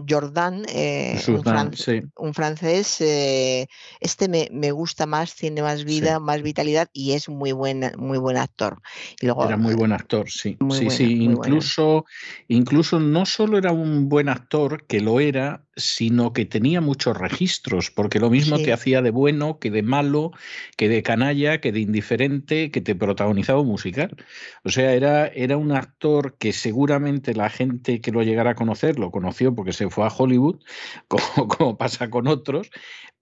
Jordan, 0.07 0.63
eh, 0.69 1.19
un, 1.27 2.33
francés. 2.33 3.01
este 3.01 4.29
me, 4.29 4.47
me, 4.51 4.71
gusta 4.71 5.05
más, 5.05 5.35
tiene 5.35 5.61
más 5.61 5.83
vida, 5.83 6.19
más 6.19 6.41
vitalidad 6.41 6.89
y 6.93 7.11
es 7.11 7.27
muy 7.27 7.51
buen, 7.51 7.91
muy 7.97 8.17
buen 8.17 8.37
actor. 8.37 8.81
era 9.19 9.57
muy 9.57 9.73
buen 9.73 9.91
actor, 9.91 10.29
sí. 10.29 10.57
sí, 10.71 10.89
sí. 10.89 11.23
Incluso, 11.23 12.05
incluso 12.47 12.99
no 13.01 13.25
solo 13.25 13.57
era 13.57 13.73
un 13.73 14.07
buen 14.07 14.29
actor, 14.29 14.85
que 14.87 15.01
lo 15.01 15.19
era, 15.19 15.65
sino 15.75 16.31
que 16.31 16.45
tenía 16.45 16.79
muchos 16.79 17.17
registros, 17.17 17.91
porque 17.91 18.19
lo 18.19 18.29
mismo 18.29 18.57
te 18.57 18.71
hacía 18.71 19.01
de 19.01 19.11
bueno, 19.11 19.59
que 19.59 19.69
de 19.69 19.83
malo, 19.83 20.31
que 20.77 20.87
de 20.87 21.03
canalla, 21.03 21.59
que 21.59 21.71
de 21.71 21.81
indiferente, 21.81 22.71
que 22.71 22.79
te 22.79 22.95
protagonizaba 22.95 23.59
un 23.59 23.67
musical. 23.67 24.15
O 24.63 24.69
sea, 24.69 24.93
era, 24.93 25.27
era 25.27 25.57
un 25.57 25.73
actor 25.73 26.37
que 26.37 26.53
seguramente 26.55 27.33
la 27.33 27.49
gente 27.49 28.01
que 28.01 28.11
lo 28.11 28.23
llegara 28.23 28.51
a 28.51 28.55
conocer 28.55 28.99
lo 28.99 29.11
conoció 29.11 29.53
porque 29.55 29.73
se 29.73 29.89
fue 29.89 30.05
a 30.05 30.09
Hollywood, 30.09 30.61
como, 31.57 31.77
pasa 31.77 32.09
con 32.09 32.27
otros, 32.27 32.69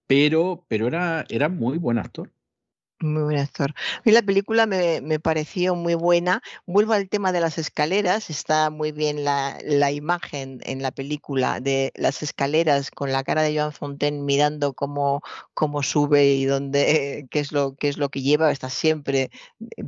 pero, 0.07 0.65
pero 0.67 0.87
era, 0.87 1.25
era 1.29 1.49
muy 1.49 1.77
buen 1.77 1.97
actor. 1.97 2.31
Muy 3.03 3.23
buen 3.23 3.37
actor. 3.37 3.73
Mí 4.05 4.13
la 4.13 4.21
película 4.21 4.65
me, 4.65 5.01
me, 5.01 5.19
pareció 5.19 5.75
muy 5.75 5.93
buena. 5.93 6.41
Vuelvo 6.65 6.93
al 6.93 7.09
tema 7.09 7.33
de 7.33 7.41
las 7.41 7.57
escaleras. 7.57 8.29
Está 8.29 8.69
muy 8.69 8.93
bien 8.93 9.25
la, 9.25 9.57
la, 9.65 9.91
imagen 9.91 10.61
en 10.63 10.81
la 10.81 10.91
película 10.91 11.59
de 11.59 11.91
las 11.95 12.23
escaleras 12.23 12.91
con 12.91 13.11
la 13.11 13.25
cara 13.25 13.41
de 13.41 13.57
Joan 13.57 13.73
Fontaine 13.73 14.21
mirando 14.21 14.71
cómo, 14.71 15.21
cómo 15.53 15.83
sube 15.83 16.27
y 16.27 16.45
dónde, 16.45 17.27
qué, 17.29 17.39
es 17.41 17.51
lo, 17.51 17.75
qué 17.75 17.89
es 17.89 17.97
lo 17.97 18.07
que 18.07 18.21
lleva. 18.21 18.51
Está 18.51 18.69
siempre 18.69 19.31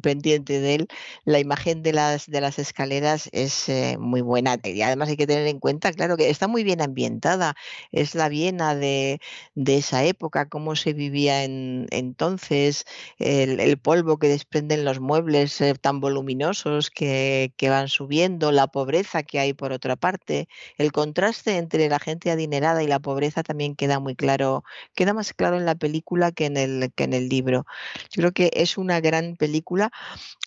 pendiente 0.01 0.59
de 0.59 0.75
él. 0.75 0.87
La 1.23 1.39
imagen 1.39 1.83
de 1.83 1.93
las, 1.93 2.29
de 2.29 2.41
las 2.41 2.59
escaleras 2.59 3.29
es 3.31 3.69
eh, 3.69 3.97
muy 3.97 4.19
buena. 4.19 4.57
Y 4.61 4.81
además 4.81 5.07
hay 5.07 5.15
que 5.15 5.27
tener 5.27 5.47
en 5.47 5.61
cuenta, 5.61 5.93
claro, 5.93 6.17
que 6.17 6.29
está 6.29 6.49
muy 6.49 6.65
bien 6.65 6.81
ambientada. 6.81 7.55
Es 7.93 8.13
la 8.13 8.27
Viena 8.27 8.75
de, 8.75 9.21
de 9.53 9.77
esa 9.77 10.03
época, 10.03 10.49
cómo 10.49 10.75
se 10.75 10.91
vivía 10.91 11.45
en, 11.45 11.87
entonces 11.91 12.85
el, 13.19 13.77
polvo 13.77 14.17
que 14.17 14.27
desprenden 14.27 14.85
los 14.85 14.99
muebles 14.99 15.59
eh, 15.61 15.73
tan 15.75 15.99
voluminosos 15.99 16.89
que, 16.89 17.51
van 17.61 17.87
subiendo, 17.87 18.51
la 18.51 18.67
pobreza 18.67 19.23
que 19.23 19.39
hay 19.39 19.53
por 19.53 19.71
otra 19.71 19.95
parte, 19.95 20.47
el 20.77 20.91
contraste 20.91 21.57
entre 21.57 21.89
la 21.89 21.99
gente 21.99 22.31
adinerada 22.31 22.83
y 22.83 22.87
la 22.87 22.99
pobreza 22.99 23.43
también 23.43 23.75
queda 23.75 23.99
muy 23.99 24.15
claro, 24.15 24.63
queda 24.95 25.13
más 25.13 25.33
claro 25.33 25.57
en 25.57 25.65
la 25.65 25.75
película 25.75 26.31
que 26.31 26.45
en 26.45 26.57
el, 26.57 26.91
que 26.95 27.03
en 27.03 27.13
el 27.13 27.29
libro. 27.29 27.65
Yo 28.11 28.21
creo 28.21 28.31
que 28.31 28.51
es 28.53 28.77
una 28.77 28.99
gran 28.99 29.35
película, 29.35 29.91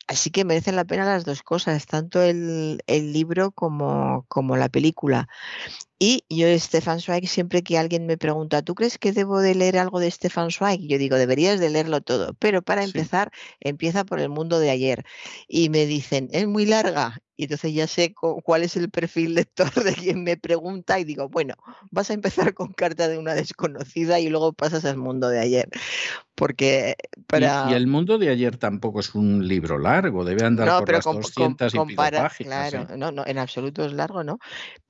así 0.08 0.30
que 0.30 0.44
merecen 0.44 0.76
la 0.76 0.84
pena 0.84 1.04
las 1.04 1.24
dos 1.24 1.42
cosas, 1.42 1.86
tanto 1.86 2.22
el, 2.22 2.82
el 2.86 3.12
libro 3.12 3.52
como, 3.52 4.24
como 4.28 4.56
la 4.56 4.68
película. 4.68 5.28
Y 5.98 6.24
yo, 6.28 6.46
Stefan 6.58 7.00
Zweig, 7.00 7.28
siempre 7.28 7.62
que 7.62 7.78
alguien 7.78 8.06
me 8.06 8.18
pregunta, 8.18 8.62
¿tú 8.62 8.74
crees 8.74 8.98
que 8.98 9.12
debo 9.12 9.40
de 9.40 9.54
leer 9.54 9.78
algo 9.78 10.00
de 10.00 10.10
Stefan 10.10 10.50
Zweig? 10.50 10.80
Yo 10.88 10.98
digo, 10.98 11.16
deberías 11.16 11.60
de 11.60 11.70
leerlo 11.70 12.00
todo. 12.00 12.34
Pero 12.34 12.62
para 12.62 12.84
empezar, 12.84 13.30
empieza 13.60 14.04
por 14.04 14.20
el 14.20 14.28
mundo 14.30 14.58
de 14.60 14.70
ayer. 14.70 15.04
Y 15.48 15.70
me 15.70 15.86
dicen, 15.86 16.28
es 16.32 16.46
muy 16.46 16.66
larga 16.66 17.20
y 17.38 17.44
entonces 17.44 17.72
ya 17.72 17.86
sé 17.86 18.12
cuál 18.42 18.64
es 18.64 18.76
el 18.76 18.90
perfil 18.90 19.34
lector 19.36 19.72
de 19.72 19.94
quien 19.94 20.24
me 20.24 20.36
pregunta 20.36 20.98
y 20.98 21.04
digo, 21.04 21.28
bueno, 21.28 21.54
vas 21.92 22.10
a 22.10 22.14
empezar 22.14 22.52
con 22.52 22.72
carta 22.72 23.06
de 23.06 23.16
una 23.16 23.32
desconocida 23.34 24.18
y 24.18 24.28
luego 24.28 24.52
pasas 24.52 24.84
al 24.84 24.96
mundo 24.96 25.28
de 25.28 25.38
ayer. 25.38 25.68
Porque 26.34 26.96
para... 27.28 27.68
Y, 27.70 27.74
el 27.74 27.86
mundo 27.86 28.18
de 28.18 28.30
ayer 28.30 28.56
tampoco 28.56 28.98
es 28.98 29.14
un 29.14 29.46
libro 29.46 29.78
largo, 29.78 30.24
debe 30.24 30.44
andar 30.44 30.80
por 30.80 30.92
las 30.92 31.04
200 31.04 31.72
y 31.72 31.94
páginas. 31.94 32.70
Claro, 32.70 32.92
¿eh? 32.92 32.96
no, 32.96 33.12
no, 33.12 33.24
en 33.24 33.38
absoluto 33.38 33.84
es 33.84 33.92
largo, 33.92 34.24
¿no? 34.24 34.40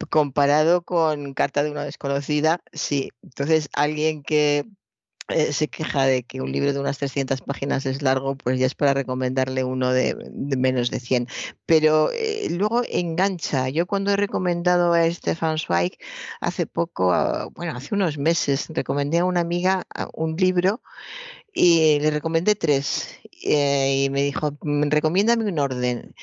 Comparado 0.08 0.80
con 0.80 1.34
carta 1.34 1.62
de 1.62 1.70
una 1.70 1.84
desconocida, 1.84 2.62
sí. 2.72 3.10
Entonces, 3.22 3.68
alguien 3.74 4.22
que 4.22 4.64
eh, 5.28 5.52
se 5.52 5.68
queja 5.68 6.04
de 6.06 6.22
que 6.22 6.40
un 6.40 6.52
libro 6.52 6.72
de 6.72 6.80
unas 6.80 6.98
300 6.98 7.42
páginas 7.42 7.86
es 7.86 8.02
largo, 8.02 8.36
pues 8.36 8.58
ya 8.58 8.66
es 8.66 8.74
para 8.74 8.94
recomendarle 8.94 9.64
uno 9.64 9.92
de, 9.92 10.16
menos 10.32 10.90
de 10.90 11.00
100. 11.00 11.28
Pero 11.66 12.10
eh, 12.12 12.48
luego 12.50 12.82
engancha. 12.88 13.68
Yo 13.68 13.86
cuando 13.86 14.12
he 14.12 14.16
recomendado 14.16 14.94
a 14.94 15.10
Stefan 15.10 15.58
Zweig 15.58 15.98
hace 16.40 16.66
poco, 16.66 17.12
bueno, 17.54 17.76
hace 17.76 17.94
unos 17.94 18.18
meses, 18.18 18.66
recomendé 18.70 19.18
a 19.18 19.24
una 19.24 19.40
amiga 19.40 19.86
un 20.14 20.36
libro 20.36 20.82
y 21.52 21.98
le 22.00 22.10
recomendé 22.10 22.54
tres. 22.54 23.18
Eh, 23.44 24.04
y 24.04 24.10
me 24.10 24.22
dijo, 24.22 24.52
mm, 24.62 24.90
recomiéndame 24.90 25.44
un 25.44 25.58
orden. 25.58 26.14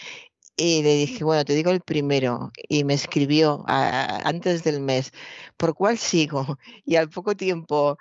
Y 0.57 0.83
le 0.83 0.95
dije, 0.95 1.23
bueno, 1.23 1.43
te 1.45 1.53
digo 1.55 1.71
el 1.71 1.81
primero. 1.81 2.51
Y 2.69 2.83
me 2.85 2.93
escribió 2.93 3.63
antes 3.67 4.63
del 4.63 4.79
mes, 4.81 5.11
¿por 5.57 5.75
cuál 5.75 5.97
sigo? 5.97 6.57
Y 6.85 6.95
al 6.97 7.09
poco 7.09 7.35
tiempo, 7.35 7.97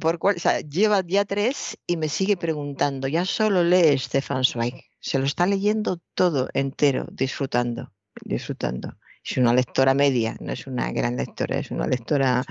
¿por 0.00 0.18
cuál? 0.18 0.36
O 0.36 0.38
sea, 0.38 0.60
lleva 0.60 1.02
ya 1.06 1.24
tres 1.24 1.78
y 1.86 1.96
me 1.96 2.08
sigue 2.08 2.36
preguntando. 2.36 3.08
Ya 3.08 3.24
solo 3.24 3.64
lee 3.64 3.98
Stefan 3.98 4.44
Zweig. 4.44 4.84
Se 5.00 5.18
lo 5.18 5.24
está 5.24 5.46
leyendo 5.46 6.00
todo 6.14 6.48
entero, 6.52 7.06
disfrutando, 7.10 7.92
disfrutando 8.22 8.96
es 9.28 9.36
una 9.36 9.52
lectora 9.52 9.92
media, 9.92 10.36
no 10.40 10.52
es 10.52 10.66
una 10.66 10.92
gran 10.92 11.16
lectora, 11.16 11.58
es 11.58 11.70
una 11.70 11.86
lectora 11.86 12.44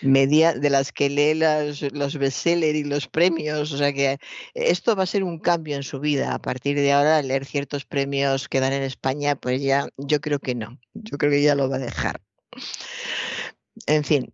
media 0.00 0.54
de 0.54 0.70
las 0.70 0.90
que 0.90 1.10
lee 1.10 1.34
los, 1.34 1.82
los 1.92 2.16
bestsellers 2.16 2.74
y 2.74 2.84
los 2.84 3.06
premios. 3.06 3.72
O 3.72 3.76
sea 3.76 3.92
que 3.92 4.18
esto 4.54 4.96
va 4.96 5.02
a 5.02 5.06
ser 5.06 5.24
un 5.24 5.38
cambio 5.38 5.76
en 5.76 5.82
su 5.82 6.00
vida. 6.00 6.34
A 6.34 6.40
partir 6.40 6.76
de 6.76 6.92
ahora, 6.92 7.20
leer 7.20 7.44
ciertos 7.44 7.84
premios 7.84 8.48
que 8.48 8.60
dan 8.60 8.72
en 8.72 8.82
España, 8.82 9.36
pues 9.36 9.60
ya 9.60 9.88
yo 9.98 10.20
creo 10.20 10.38
que 10.38 10.54
no. 10.54 10.78
Yo 10.94 11.18
creo 11.18 11.30
que 11.30 11.42
ya 11.42 11.54
lo 11.54 11.68
va 11.68 11.76
a 11.76 11.80
dejar. 11.80 12.22
En 13.86 14.04
fin, 14.04 14.32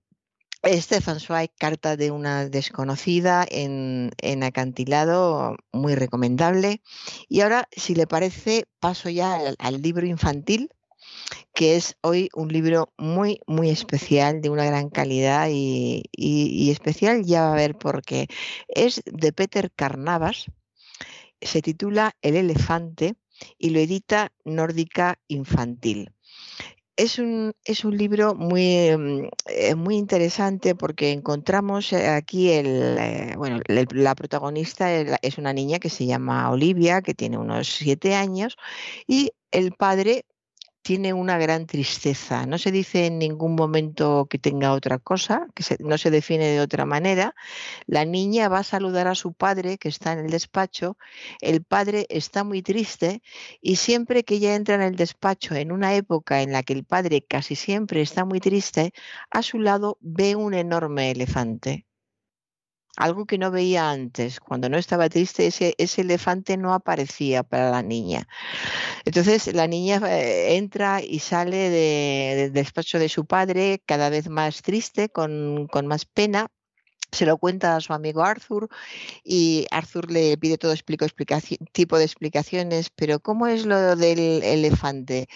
Stefan 0.64 1.20
Zweig, 1.20 1.50
Carta 1.58 1.96
de 1.96 2.10
una 2.10 2.48
desconocida 2.48 3.46
en, 3.48 4.10
en, 4.20 4.42
acantilado, 4.42 5.56
muy 5.72 5.94
recomendable. 5.94 6.82
Y 7.28 7.40
ahora, 7.40 7.68
si 7.72 7.94
le 7.94 8.06
parece, 8.06 8.64
paso 8.80 9.08
ya 9.08 9.38
al 9.58 9.82
libro 9.82 10.06
infantil, 10.06 10.70
que 11.54 11.76
es 11.76 11.96
hoy 12.02 12.28
un 12.34 12.48
libro 12.48 12.92
muy, 12.98 13.40
muy 13.46 13.70
especial, 13.70 14.40
de 14.40 14.50
una 14.50 14.64
gran 14.64 14.90
calidad 14.90 15.48
y, 15.50 16.70
especial, 16.70 17.24
ya 17.24 17.42
va 17.42 17.52
a 17.52 17.56
ver 17.56 17.76
por 17.76 18.02
qué. 18.02 18.28
Es 18.68 19.02
de 19.04 19.32
Peter 19.32 19.70
Carnavas, 19.74 20.46
se 21.40 21.62
titula 21.62 22.16
El 22.22 22.36
elefante 22.36 23.16
y 23.58 23.70
lo 23.70 23.78
edita 23.78 24.32
Nórdica 24.44 25.20
Infantil. 25.28 26.12
Es 26.98 27.20
un, 27.20 27.52
es 27.64 27.84
un, 27.84 27.96
libro 27.96 28.34
muy, 28.34 28.90
mm, 28.96 29.28
eh, 29.46 29.74
muy 29.76 29.96
interesante 29.96 30.74
porque 30.74 31.12
encontramos 31.12 31.92
aquí 31.92 32.50
el, 32.50 32.98
eh, 32.98 33.34
bueno, 33.36 33.60
la 33.68 34.14
protagonista 34.16 34.92
es 34.92 35.38
una 35.38 35.52
niña 35.52 35.78
que 35.78 35.90
se 35.90 36.06
llama 36.06 36.50
Olivia, 36.50 37.00
que 37.00 37.14
tiene 37.14 37.38
unos 37.38 37.68
siete 37.68 38.16
años, 38.16 38.56
y 39.06 39.30
el 39.52 39.72
padre 39.74 40.24
tiene 40.88 41.12
una 41.12 41.36
gran 41.36 41.66
tristeza. 41.66 42.46
No 42.46 42.56
se 42.56 42.72
dice 42.72 43.04
en 43.04 43.18
ningún 43.18 43.54
momento 43.54 44.26
que 44.30 44.38
tenga 44.38 44.72
otra 44.72 44.98
cosa, 44.98 45.46
que 45.54 45.62
no 45.80 45.98
se 45.98 46.10
define 46.10 46.46
de 46.46 46.62
otra 46.62 46.86
manera. 46.86 47.34
La 47.86 48.06
niña 48.06 48.48
va 48.48 48.60
a 48.60 48.64
saludar 48.64 49.06
a 49.06 49.14
su 49.14 49.34
padre 49.34 49.76
que 49.76 49.90
está 49.90 50.14
en 50.14 50.20
el 50.20 50.30
despacho. 50.30 50.96
El 51.42 51.62
padre 51.62 52.06
está 52.08 52.42
muy 52.42 52.62
triste 52.62 53.20
y 53.60 53.76
siempre 53.76 54.24
que 54.24 54.36
ella 54.36 54.54
entra 54.54 54.76
en 54.76 54.80
el 54.80 54.96
despacho 54.96 55.54
en 55.54 55.72
una 55.72 55.94
época 55.94 56.40
en 56.40 56.52
la 56.52 56.62
que 56.62 56.72
el 56.72 56.84
padre 56.84 57.20
casi 57.20 57.54
siempre 57.54 58.00
está 58.00 58.24
muy 58.24 58.40
triste, 58.40 58.94
a 59.30 59.42
su 59.42 59.58
lado 59.58 59.98
ve 60.00 60.36
un 60.36 60.54
enorme 60.54 61.10
elefante 61.10 61.87
algo 62.98 63.26
que 63.26 63.38
no 63.38 63.50
veía 63.50 63.90
antes. 63.90 64.40
Cuando 64.40 64.68
no 64.68 64.76
estaba 64.76 65.08
triste, 65.08 65.46
ese, 65.46 65.74
ese 65.78 66.02
elefante 66.02 66.56
no 66.56 66.74
aparecía 66.74 67.42
para 67.44 67.70
la 67.70 67.82
niña. 67.82 68.28
Entonces 69.04 69.54
la 69.54 69.66
niña 69.66 70.00
eh, 70.04 70.56
entra 70.56 71.00
y 71.02 71.20
sale 71.20 71.70
del 71.70 72.52
despacho 72.52 72.98
de 72.98 73.08
su 73.08 73.24
padre 73.24 73.80
cada 73.86 74.10
vez 74.10 74.28
más 74.28 74.62
triste, 74.62 75.08
con, 75.08 75.68
más 75.84 76.04
pena, 76.04 76.48
se 77.12 77.24
lo 77.24 77.38
cuenta 77.38 77.76
a 77.76 77.80
su 77.80 77.92
amigo 77.92 78.22
Arthur 78.22 78.68
y 79.24 79.66
Arthur 79.70 80.10
le 80.10 80.36
pide 80.36 80.58
todo 80.58 80.74
tipo 81.72 81.98
de 81.98 82.04
explicaciones, 82.04 82.90
pero 82.90 83.20
¿cómo 83.20 83.46
es 83.46 83.64
lo 83.64 83.96
del 83.96 84.42
elefante? 84.42 85.28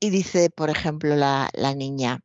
Y 0.00 0.10
dice, 0.10 0.50
por 0.50 0.70
ejemplo, 0.70 1.16
la, 1.16 1.50
la, 1.52 1.74
niña, 1.74 2.20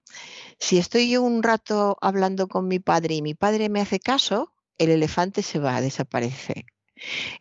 si 0.60 0.78
estoy 0.78 1.10
yo 1.10 1.24
un 1.24 1.42
rato 1.44 1.98
hablando 2.02 2.48
con 2.48 2.68
mi 2.68 2.80
padre 2.80 3.16
y 3.16 3.22
mi 3.24 3.34
padre 3.34 3.70
me 3.70 3.82
hace 3.82 4.00
caso, 4.00 4.53
el 4.78 4.90
elefante 4.90 5.42
se 5.42 5.60
va, 5.60 5.78
a 5.78 5.82
desaparecer. 5.82 6.66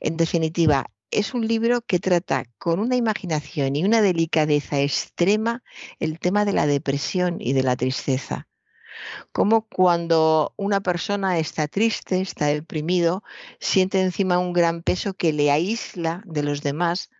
En 0.01 0.17
definitiva, 0.17 0.87
es 1.11 1.35
un 1.35 1.47
libro 1.47 1.83
que 1.83 1.99
trata 1.99 2.45
con 2.59 2.81
una 2.81 2.97
imaginación 2.97 3.77
y 3.77 3.85
una 3.85 4.01
delicadeza 4.01 4.81
extrema 4.81 5.63
el 6.01 6.19
tema 6.19 6.45
de 6.45 6.55
la 6.55 6.67
depresión 6.67 7.37
y 7.41 7.53
de 7.53 7.63
la 7.63 7.77
tristeza. 7.77 8.49
Como 9.33 9.69
cuando 9.69 10.55
una 10.57 10.81
persona 10.81 11.39
está 11.39 11.69
triste, 11.69 12.21
está 12.21 12.47
deprimido, 12.47 13.23
siente 13.61 14.01
encima 14.01 14.39
un 14.39 14.53
gran 14.53 14.83
peso 14.83 15.15
que 15.15 15.33
le 15.33 15.51
aísla 15.51 16.23
de 16.25 16.43
los 16.43 16.63
demás 16.63 17.11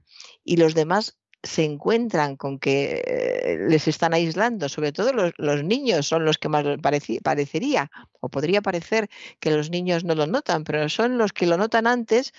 y 0.45 0.57
los 0.57 0.75
demás 0.75 1.19
se 1.43 1.65
encuentran 1.65 2.37
con 2.37 2.59
que 2.59 3.03
eh, 3.05 3.59
les 3.69 3.89
están 3.89 4.15
aislando, 4.15 4.69
sobre 4.69 4.93
todo 4.93 5.13
los, 5.13 5.65
niños 5.65 6.07
son 6.07 6.25
los 6.25 6.39
que 6.39 6.49
más 6.49 6.65
parecería, 6.81 7.91
o 8.21 8.29
podría 8.29 8.63
parecer 8.63 9.09
que 9.41 9.51
los 9.51 9.71
niños 9.71 10.05
no 10.05 10.15
lo 10.15 10.27
notan, 10.27 10.63
pero 10.65 10.89
son 10.89 11.19
los 11.19 11.33
que 11.33 11.47
lo 11.47 11.57
notan 11.57 11.87
antes 11.87 12.33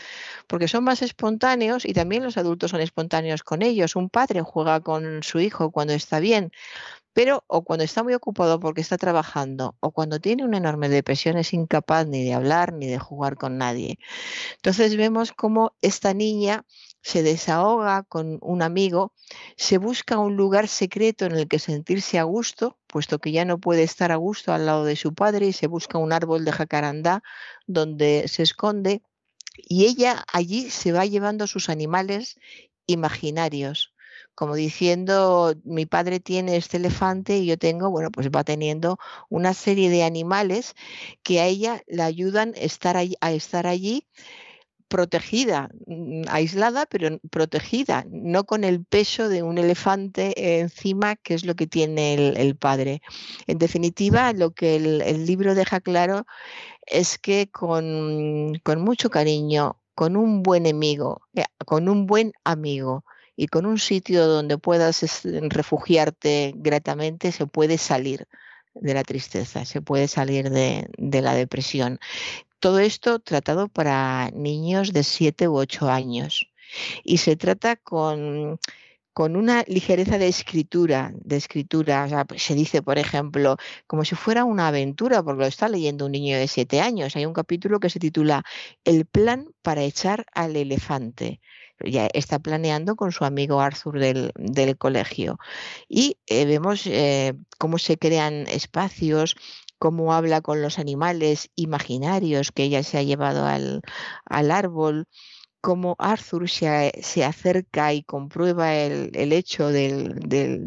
porque 0.48 0.68
son 0.68 0.86
más 0.86 1.02
espontáneos 1.02 1.86
y 1.86 1.94
también 1.94 2.24
los 2.24 2.38
adultos 2.38 2.72
son 2.72 2.82
espontáneos 2.82 3.44
con 3.44 3.62
ellos. 3.62 3.96
Un 3.96 4.10
padre 4.10 4.42
juega 4.42 4.80
con 4.80 5.22
su 5.24 5.40
hijo 5.40 5.72
cuando 5.72 5.94
está 5.94 6.20
bien, 6.20 6.52
pero 7.14 7.44
o 7.48 7.64
cuando 7.64 7.84
está 7.86 8.04
muy 8.04 8.14
ocupado 8.14 8.60
porque 8.60 8.82
está 8.82 8.98
trabajando 8.98 9.76
o 9.80 9.92
cuando 9.92 10.20
tiene 10.20 10.44
una 10.44 10.58
enorme 10.58 10.90
depresión 10.90 11.38
es 11.38 11.54
incapaz 11.54 12.08
ni 12.08 12.24
de 12.24 12.34
hablar 12.34 12.74
ni 12.74 12.88
de 12.88 13.00
jugar 13.00 13.36
con 13.36 13.58
nadie. 13.58 14.00
Entonces 14.56 14.96
vemos 14.98 15.32
cómo 15.34 15.76
esta 15.82 16.14
niña 16.14 16.66
se 17.04 17.22
desahoga 17.22 18.04
con 18.04 18.40
un 18.42 18.62
amigo, 18.62 19.14
se 19.58 19.78
busca 19.78 20.18
un 20.18 20.38
lugar 20.38 20.68
secreto 20.70 21.26
en 21.26 21.34
el 21.34 21.48
que 21.48 21.60
sentirse 21.60 22.18
a 22.18 22.24
gusto, 22.24 22.80
puesto 22.88 23.20
que 23.20 23.32
ya 23.34 23.46
no 23.46 23.60
puede 23.60 23.84
estar 23.84 24.12
a 24.12 24.16
gusto 24.16 24.54
al 24.54 24.66
lado 24.66 24.86
de 24.86 24.96
su 24.96 25.14
padre, 25.14 25.48
y 25.48 25.54
se 25.54 25.68
busca 25.68 25.98
un 25.98 26.14
árbol 26.14 26.46
de 26.46 26.54
jacarandá 26.54 27.22
donde 27.68 28.28
se 28.28 28.44
esconde 28.44 29.02
Y 29.56 29.86
ella 29.86 30.24
allí 30.34 30.70
se 30.72 30.92
va 30.94 31.06
llevando 31.06 31.46
sus 31.48 31.70
animales 31.70 32.40
imaginarios, 32.88 33.94
como 34.36 34.56
diciendo, 34.56 35.56
mi 35.64 35.86
padre 35.86 36.20
tiene 36.20 36.58
este 36.58 36.78
elefante 36.78 37.38
y 37.38 37.46
yo 37.46 37.58
tengo, 37.58 37.92
bueno, 37.92 38.12
pues 38.12 38.30
va 38.30 38.44
teniendo 38.44 38.98
una 39.30 39.54
serie 39.54 39.90
de 39.90 40.04
animales 40.04 40.74
que 41.24 41.40
a 41.40 41.46
ella 41.48 41.84
le 41.88 42.04
ayudan 42.04 42.54
a 43.22 43.32
estar 43.32 43.68
allí 43.68 44.08
protegida, 44.94 45.72
mm, 45.88 46.26
aislada, 46.30 46.86
pero 46.86 47.18
protegida, 47.32 48.06
no 48.12 48.44
con 48.44 48.64
el 48.64 48.86
peso 48.86 49.28
de 49.28 49.42
un 49.42 49.58
elefante 49.58 50.60
encima, 50.60 51.16
que 51.16 51.34
es 51.34 51.46
lo 51.46 51.56
que 51.56 51.66
tiene 51.66 52.14
el, 52.14 52.56
padre. 52.56 53.02
En 53.48 53.58
definitiva, 53.58 54.34
lo 54.34 54.52
que 54.52 54.76
el, 54.76 55.26
libro 55.26 55.56
deja 55.56 55.82
claro 55.82 56.28
es 56.86 57.18
que 57.18 57.50
con, 57.50 58.62
mucho 58.78 59.10
cariño, 59.10 59.78
con 59.96 60.16
un 60.16 60.44
buen 60.44 60.68
amigo, 60.68 61.22
eh, 61.34 61.46
con 61.66 61.90
un 61.90 62.06
buen 62.06 62.34
amigo 62.44 63.04
y 63.36 63.48
con 63.48 63.66
un 63.66 63.80
sitio 63.80 64.28
donde 64.28 64.60
puedas 64.60 65.24
refugiarte 65.24 66.54
gratamente, 66.56 67.32
se 67.32 67.48
puede 67.48 67.80
salir 67.80 68.28
de 68.76 68.94
la 68.94 69.04
tristeza, 69.04 69.66
se 69.66 69.82
puede 69.82 70.08
salir 70.08 70.52
de, 70.52 70.88
de, 71.00 71.22
la 71.22 71.34
depresión. 71.34 72.00
Todo 72.64 72.80
esto 72.80 73.20
tratado 73.20 73.68
para 73.68 74.32
niños 74.32 74.94
de 74.94 75.04
7 75.04 75.50
u 75.50 75.58
8 75.58 75.90
años. 75.90 76.50
Y 77.04 77.18
se 77.18 77.36
trata 77.36 77.76
con, 77.76 78.58
con 79.12 79.36
una 79.36 79.66
ligereza 79.68 80.18
de 80.18 80.30
escritura, 80.30 81.12
de 81.14 81.36
escritura. 81.36 82.08
Se 82.38 82.56
dice, 82.56 82.82
por 82.82 82.98
ejemplo, 82.98 83.58
como 83.86 84.06
si 84.06 84.16
fuera 84.16 84.46
una 84.46 84.70
aventura, 84.70 85.22
porque 85.22 85.42
lo 85.42 85.46
está 85.46 85.68
leyendo 85.68 86.06
un 86.06 86.14
niño 86.14 86.38
de 86.38 86.48
7 86.48 86.80
años. 86.80 87.18
Hay 87.18 87.26
un 87.26 87.34
capítulo 87.34 87.82
que 87.82 87.90
se 87.90 88.00
titula 88.00 88.46
El 88.86 89.08
plan 89.08 89.50
para 89.62 89.84
echar 89.84 90.26
al 90.34 90.56
elefante 90.56 91.42
ya 91.86 92.08
está 92.14 92.40
planeando 92.40 92.96
con 92.96 93.12
su 93.12 93.26
amigo 93.26 93.60
Arthur 93.60 94.00
del, 94.00 94.78
colegio. 94.78 95.38
Y 95.88 96.18
eh, 96.28 96.46
vemos 96.46 96.86
eh, 96.88 97.34
cómo 97.58 97.78
se 97.78 97.98
crean 97.98 98.48
espacios, 98.48 99.36
cómo 99.84 100.14
habla 100.14 100.40
con 100.40 100.62
los 100.62 100.80
animales 100.80 101.50
imaginarios 101.58 102.54
que 102.54 102.64
ella 102.64 102.84
se 102.84 102.98
ha 102.98 103.04
llevado 103.04 103.46
al, 103.46 103.82
árbol, 104.50 105.10
cómo 105.60 105.98
Arthur 106.00 106.50
se, 106.50 107.26
acerca 107.26 107.92
y 107.92 108.02
comprueba 108.04 108.74
el, 108.76 109.34
hecho 109.34 109.68
del, 109.68 110.22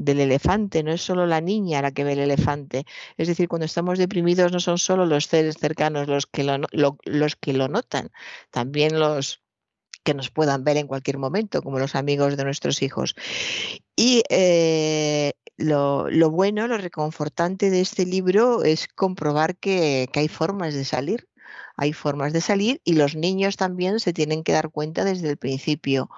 elefante, 0.06 0.82
no 0.82 0.92
es 0.92 1.00
solo 1.00 1.26
la 1.26 1.40
niña 1.40 1.80
la 1.80 1.92
que 1.92 2.04
ve 2.04 2.12
el 2.12 2.18
elefante, 2.18 2.84
es 3.16 3.28
decir, 3.28 3.48
cuando 3.48 3.64
estamos 3.64 3.98
deprimidos 3.98 4.52
no 4.52 4.60
son 4.60 4.76
solo 4.76 5.06
los 5.06 5.24
seres 5.24 5.56
cercanos 5.58 6.08
los 6.08 6.26
que 6.26 6.44
lo, 6.44 6.58
los 7.06 7.36
que 7.36 7.54
lo 7.54 7.68
notan, 7.68 8.10
también 8.50 9.00
los 9.00 9.40
que 10.04 10.12
nos 10.12 10.30
puedan 10.30 10.62
ver 10.62 10.76
en 10.76 10.88
cualquier 10.88 11.16
momento, 11.16 11.62
como 11.62 11.78
los 11.78 11.94
amigos 11.94 12.36
de 12.36 12.44
nuestros 12.44 12.82
hijos. 12.82 13.14
Y 13.96 14.22
eh, 14.28 15.32
lo, 15.56 16.30
bueno, 16.30 16.68
lo 16.68 16.76
reconfortante 16.76 17.70
de 17.70 17.80
este 17.80 18.04
libro 18.04 18.62
es 18.62 18.88
comprobar 18.88 19.56
que, 19.56 20.08
hay 20.14 20.28
formas 20.28 20.74
de 20.74 20.84
salir. 20.84 21.28
Hay 21.78 21.92
formas 21.92 22.32
de 22.32 22.40
salir 22.40 22.80
y 22.84 22.94
los 22.94 23.16
niños 23.16 23.56
también 23.56 24.00
se 24.00 24.12
tienen 24.12 24.42
que 24.42 24.52
dar 24.52 24.70
cuenta 24.70 25.04
desde 25.04 25.30
el 25.30 25.36
principio 25.36 26.08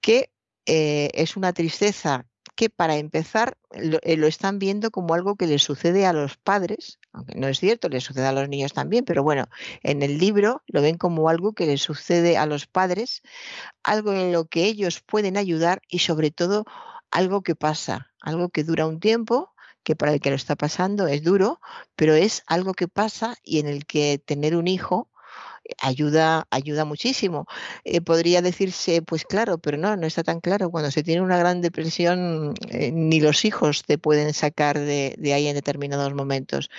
que 0.00 0.30
eh, 0.66 1.10
es 1.14 1.36
una 1.36 1.52
tristeza 1.52 2.26
que 2.58 2.70
para 2.70 2.96
empezar 2.96 3.56
eh, 3.70 4.16
lo, 4.16 4.26
están 4.26 4.58
viendo 4.58 4.90
como 4.90 5.14
algo 5.14 5.36
que 5.36 5.46
les 5.46 5.62
sucede 5.62 6.06
a 6.06 6.12
los 6.12 6.36
padres, 6.36 6.98
aunque 7.12 7.38
no 7.38 7.46
es 7.46 7.60
cierto, 7.60 7.88
les 7.88 8.02
sucede 8.02 8.26
a 8.26 8.32
los 8.32 8.48
niños 8.48 8.72
también, 8.72 9.04
pero 9.04 9.22
bueno, 9.22 9.46
en 9.84 10.02
el 10.02 10.18
libro 10.18 10.62
lo 10.66 10.82
ven 10.82 10.98
como 10.98 11.28
algo 11.28 11.52
que 11.52 11.66
les 11.66 11.80
sucede 11.80 12.36
a 12.36 12.46
los 12.46 12.66
padres, 12.66 13.22
algo 13.84 14.12
en 14.12 14.32
lo 14.32 14.46
que 14.46 14.64
ellos 14.64 15.00
pueden 15.00 15.36
ayudar 15.36 15.82
y 15.88 16.00
sobre 16.00 16.32
todo 16.32 16.64
algo 17.10 17.42
que 17.42 17.54
pasa, 17.54 18.12
algo 18.20 18.50
que 18.50 18.64
dura 18.64 18.86
un 18.86 19.00
tiempo, 19.00 19.54
que 19.82 19.96
para 19.96 20.12
el 20.12 20.20
que 20.20 20.30
lo 20.30 20.36
está 20.36 20.56
pasando 20.56 21.06
es 21.06 21.22
duro, 21.22 21.60
pero 21.96 22.14
es 22.14 22.42
algo 22.46 22.74
que 22.74 22.88
pasa 22.88 23.36
y 23.42 23.58
en 23.58 23.66
el 23.66 23.86
que 23.86 24.18
tener 24.24 24.56
un 24.56 24.68
hijo 24.68 25.07
ayuda, 25.80 26.46
ayuda 26.50 26.84
muchísimo. 26.84 27.46
Eh, 27.84 28.00
podría 28.00 28.42
decirse, 28.42 29.02
pues 29.02 29.24
claro, 29.24 29.58
pero 29.58 29.76
no, 29.76 29.96
no 29.96 30.06
está 30.06 30.22
tan 30.22 30.40
claro. 30.40 30.70
Cuando 30.70 30.90
se 30.90 31.02
tiene 31.02 31.20
una 31.20 31.38
gran 31.38 31.60
depresión, 31.60 32.54
eh, 32.70 32.90
ni 32.92 33.20
los 33.20 33.44
hijos 33.44 33.84
te 33.84 33.98
pueden 33.98 34.32
sacar 34.34 34.78
de, 34.78 35.14
de, 35.18 35.34
ahí 35.34 35.46
en 35.46 35.54
determinados 35.54 36.14
momentos. 36.14 36.70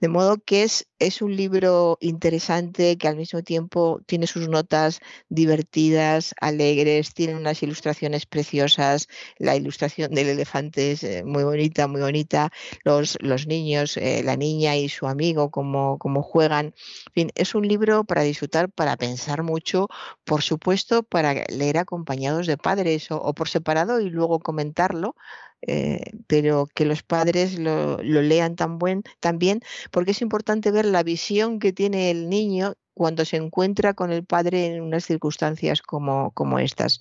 De 0.00 0.08
modo 0.08 0.38
que 0.44 0.62
es, 0.64 0.86
es 0.98 1.22
un 1.22 1.36
libro 1.36 1.98
interesante 2.00 2.96
que 2.98 3.08
al 3.08 3.16
mismo 3.16 3.42
tiempo 3.42 4.00
tiene 4.06 4.26
sus 4.26 4.48
notas 4.48 5.00
divertidas, 5.28 6.34
alegres, 6.40 7.14
tiene 7.14 7.36
unas 7.36 7.62
ilustraciones 7.62 8.26
preciosas. 8.26 9.08
La 9.38 9.56
ilustración 9.56 10.12
del 10.12 10.28
elefante 10.28 10.92
es 10.92 11.04
eh, 11.04 11.24
muy 11.24 11.44
bonita, 11.44 11.86
muy 11.88 12.00
bonita. 12.00 12.50
Los, 12.84 13.16
los 13.20 13.46
niños, 13.46 13.96
la 13.96 14.36
niña 14.36 14.76
y 14.76 14.88
su 14.88 15.06
amigo, 15.06 15.50
como, 15.50 15.98
como 15.98 16.22
juegan. 16.22 16.74
En 17.06 17.12
fin, 17.12 17.30
es 17.34 17.54
un 17.54 17.66
libro 17.66 18.04
para 18.04 18.22
disfrutar, 18.22 18.33
para 18.74 18.96
pensar 18.96 19.42
mucho, 19.42 19.88
por 20.24 20.42
supuesto, 20.42 21.02
para 21.02 21.34
leer 21.48 21.78
acompañados 21.78 22.46
de 22.46 22.56
padres 22.56 23.10
o, 23.10 23.34
por 23.34 23.48
separado 23.48 24.00
y 24.00 24.10
luego 24.10 24.40
comentarlo, 24.40 25.16
eh, 25.66 26.12
pero 26.26 26.66
que 26.74 26.84
los 26.84 27.02
padres 27.02 27.58
lo, 27.58 27.98
lean 28.02 28.56
tan 28.56 28.78
buen, 28.78 29.02
también, 29.20 29.60
porque 29.90 30.12
es 30.12 30.22
importante 30.22 30.70
ver 30.70 30.84
la 30.86 31.02
visión 31.02 31.58
que 31.58 31.72
tiene 31.72 32.10
el 32.10 32.28
niño 32.28 32.74
cuando 32.94 33.24
se 33.24 33.36
encuentra 33.36 33.94
con 33.94 34.12
el 34.12 34.24
padre 34.24 34.66
en 34.66 34.82
unas 34.82 35.04
circunstancias 35.04 35.82
como, 35.82 36.32
como 36.32 36.58
estas. 36.58 37.00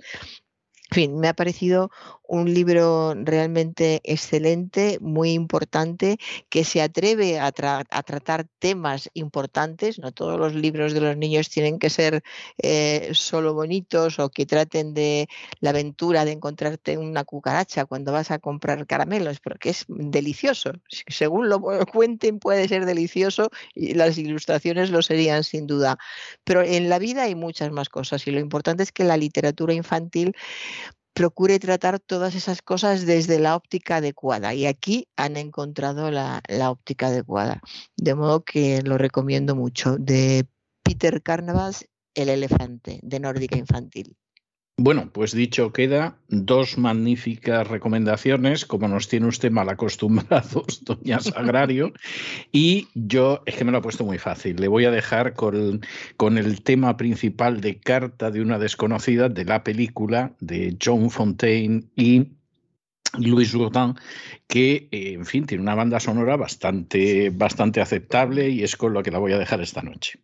En 0.93 0.95
fin, 0.95 1.19
me 1.19 1.27
ha 1.27 1.33
parecido 1.33 1.89
un 2.33 2.53
libro 2.53 3.13
realmente 3.15 3.99
excelente, 4.03 4.97
muy 5.01 5.31
importante, 5.31 6.17
que 6.49 6.63
se 6.63 6.81
atreve 6.81 7.39
a, 7.39 7.51
tratar 7.51 8.45
temas 8.59 9.09
importantes. 9.13 9.99
No 9.99 10.11
todos 10.11 10.39
los 10.39 10.55
libros 10.55 10.93
de 10.93 11.01
los 11.01 11.17
niños 11.17 11.49
tienen 11.49 11.79
que 11.79 11.89
ser 11.89 12.23
eh, 12.57 13.09
solo 13.13 13.53
bonitos 13.53 14.19
o 14.19 14.29
que 14.29 14.45
traten 14.45 14.93
de 14.93 15.27
la 15.59 15.71
aventura 15.71 16.25
de 16.25 16.31
encontrarte 16.31 16.97
una 16.97 17.23
cucaracha 17.23 17.85
cuando 17.85 18.11
vas 18.11 18.31
a 18.31 18.39
comprar 18.39 18.85
caramelos, 18.87 19.39
porque 19.39 19.69
es 19.69 19.85
delicioso. 19.87 20.73
Según 21.07 21.49
lo 21.49 21.59
cuenten, 21.91 22.39
puede 22.39 22.67
ser 22.67 22.85
delicioso 22.85 23.49
y 23.73 23.95
las 23.95 24.17
ilustraciones 24.17 24.91
lo 24.91 25.01
serían 25.01 25.43
sin 25.43 25.67
duda. 25.67 25.97
Pero 26.43 26.61
en 26.61 26.89
la 26.89 26.99
vida 26.99 27.23
hay 27.23 27.35
muchas 27.35 27.71
más 27.71 27.89
cosas 27.89 28.27
y 28.27 28.31
lo 28.31 28.39
importante 28.39 28.83
es 28.83 28.91
que 28.91 29.03
la 29.03 29.17
literatura 29.17 29.73
infantil 29.73 30.35
procure 31.13 31.59
tratar 31.59 31.99
todas 31.99 32.35
esas 32.35 32.61
cosas 32.61 33.05
desde 33.05 33.39
la 33.39 33.55
óptica 33.55 33.97
adecuada. 33.97 34.53
Y 34.53 34.65
aquí 34.65 35.07
han 35.15 35.37
encontrado 35.37 36.11
la, 36.11 36.41
óptica 36.69 37.07
adecuada. 37.07 37.61
De 37.97 38.15
modo 38.15 38.43
que 38.43 38.81
lo 38.81 38.97
recomiendo 38.97 39.55
mucho. 39.55 39.97
De 39.97 40.47
Peter 40.83 41.21
Carnavas, 41.21 41.87
El 42.15 42.29
elefante, 42.29 42.99
de 43.03 43.19
Nórdica 43.19 43.57
Infantil. 43.57 44.17
Bueno, 44.77 45.11
pues 45.13 45.33
dicho 45.33 45.71
queda, 45.71 46.17
dos 46.29 46.79
magníficas 46.79 47.67
recomendaciones, 47.67 48.65
como 48.65 48.87
nos 48.87 49.07
tiene 49.07 49.27
usted 49.27 49.51
mal 49.51 49.69
acostumbrados, 49.69 50.81
doña 50.83 51.19
Sagrario, 51.19 51.93
y 52.51 52.87
yo 52.95 53.43
es 53.45 53.55
que 53.55 53.65
me 53.65 53.71
lo 53.71 53.77
ha 53.77 53.81
puesto 53.81 54.03
muy 54.03 54.17
fácil. 54.17 54.55
Le 54.55 54.67
voy 54.67 54.85
a 54.85 54.91
dejar 54.91 55.35
con, 55.35 55.81
con 56.17 56.39
el 56.39 56.63
tema 56.63 56.97
principal 56.97 57.61
de 57.61 57.79
Carta 57.79 58.31
de 58.31 58.41
una 58.41 58.57
desconocida 58.57 59.29
de 59.29 59.45
la 59.45 59.63
película 59.63 60.35
de 60.39 60.75
John 60.83 61.11
Fontaine 61.11 61.83
y 61.95 62.31
Louis 63.19 63.51
Jourdan, 63.51 63.93
que, 64.47 64.87
eh, 64.89 65.13
en 65.13 65.27
fin, 65.27 65.45
tiene 65.45 65.61
una 65.61 65.75
banda 65.75 65.99
sonora 65.99 66.35
bastante, 66.35 67.29
bastante 67.29 67.79
aceptable 67.79 68.49
y 68.49 68.63
es 68.63 68.75
con 68.75 68.93
lo 68.93 69.03
que 69.03 69.11
la 69.11 69.19
voy 69.19 69.33
a 69.33 69.37
dejar 69.37 69.61
esta 69.61 69.83
noche. 69.83 70.19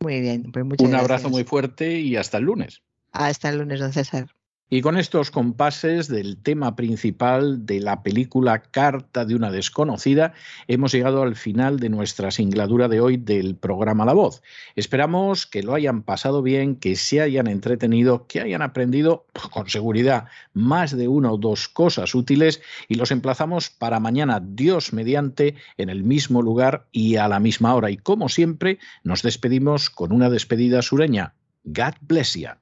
Muy 0.00 0.22
bien, 0.22 0.50
pues 0.50 0.64
muchas 0.64 0.88
Un 0.88 0.94
abrazo 0.94 1.28
muy 1.28 1.44
fuerte 1.44 2.00
y 2.00 2.16
hasta 2.16 2.38
el 2.38 2.44
lunes. 2.44 2.82
Hasta 3.12 3.50
el 3.50 3.58
lunes, 3.58 3.80
don 3.80 3.92
César. 3.92 4.26
Y 4.74 4.80
con 4.80 4.96
estos 4.96 5.30
compases 5.30 6.08
del 6.08 6.38
tema 6.38 6.76
principal 6.76 7.66
de 7.66 7.78
la 7.78 8.02
película 8.02 8.62
Carta 8.62 9.26
de 9.26 9.34
una 9.34 9.50
desconocida, 9.50 10.32
hemos 10.66 10.92
llegado 10.92 11.20
al 11.20 11.36
final 11.36 11.78
de 11.78 11.90
nuestra 11.90 12.30
singladura 12.30 12.88
de 12.88 12.98
hoy 13.02 13.18
del 13.18 13.54
programa 13.54 14.06
La 14.06 14.14
Voz. 14.14 14.42
Esperamos 14.74 15.46
que 15.46 15.62
lo 15.62 15.74
hayan 15.74 16.02
pasado 16.02 16.40
bien, 16.40 16.76
que 16.76 16.96
se 16.96 17.20
hayan 17.20 17.48
entretenido, 17.48 18.26
que 18.26 18.40
hayan 18.40 18.62
aprendido 18.62 19.26
pues, 19.34 19.46
con 19.48 19.68
seguridad 19.68 20.28
más 20.54 20.96
de 20.96 21.06
una 21.06 21.30
o 21.32 21.36
dos 21.36 21.68
cosas 21.68 22.14
útiles 22.14 22.62
y 22.88 22.94
los 22.94 23.10
emplazamos 23.10 23.68
para 23.68 24.00
mañana, 24.00 24.42
Dios 24.42 24.94
mediante, 24.94 25.56
en 25.76 25.90
el 25.90 26.02
mismo 26.02 26.40
lugar 26.40 26.86
y 26.92 27.16
a 27.16 27.28
la 27.28 27.40
misma 27.40 27.74
hora. 27.74 27.90
Y 27.90 27.98
como 27.98 28.30
siempre, 28.30 28.78
nos 29.04 29.20
despedimos 29.20 29.90
con 29.90 30.12
una 30.12 30.30
despedida 30.30 30.80
sureña. 30.80 31.34
God 31.64 31.92
bless 32.00 32.32
you. 32.36 32.61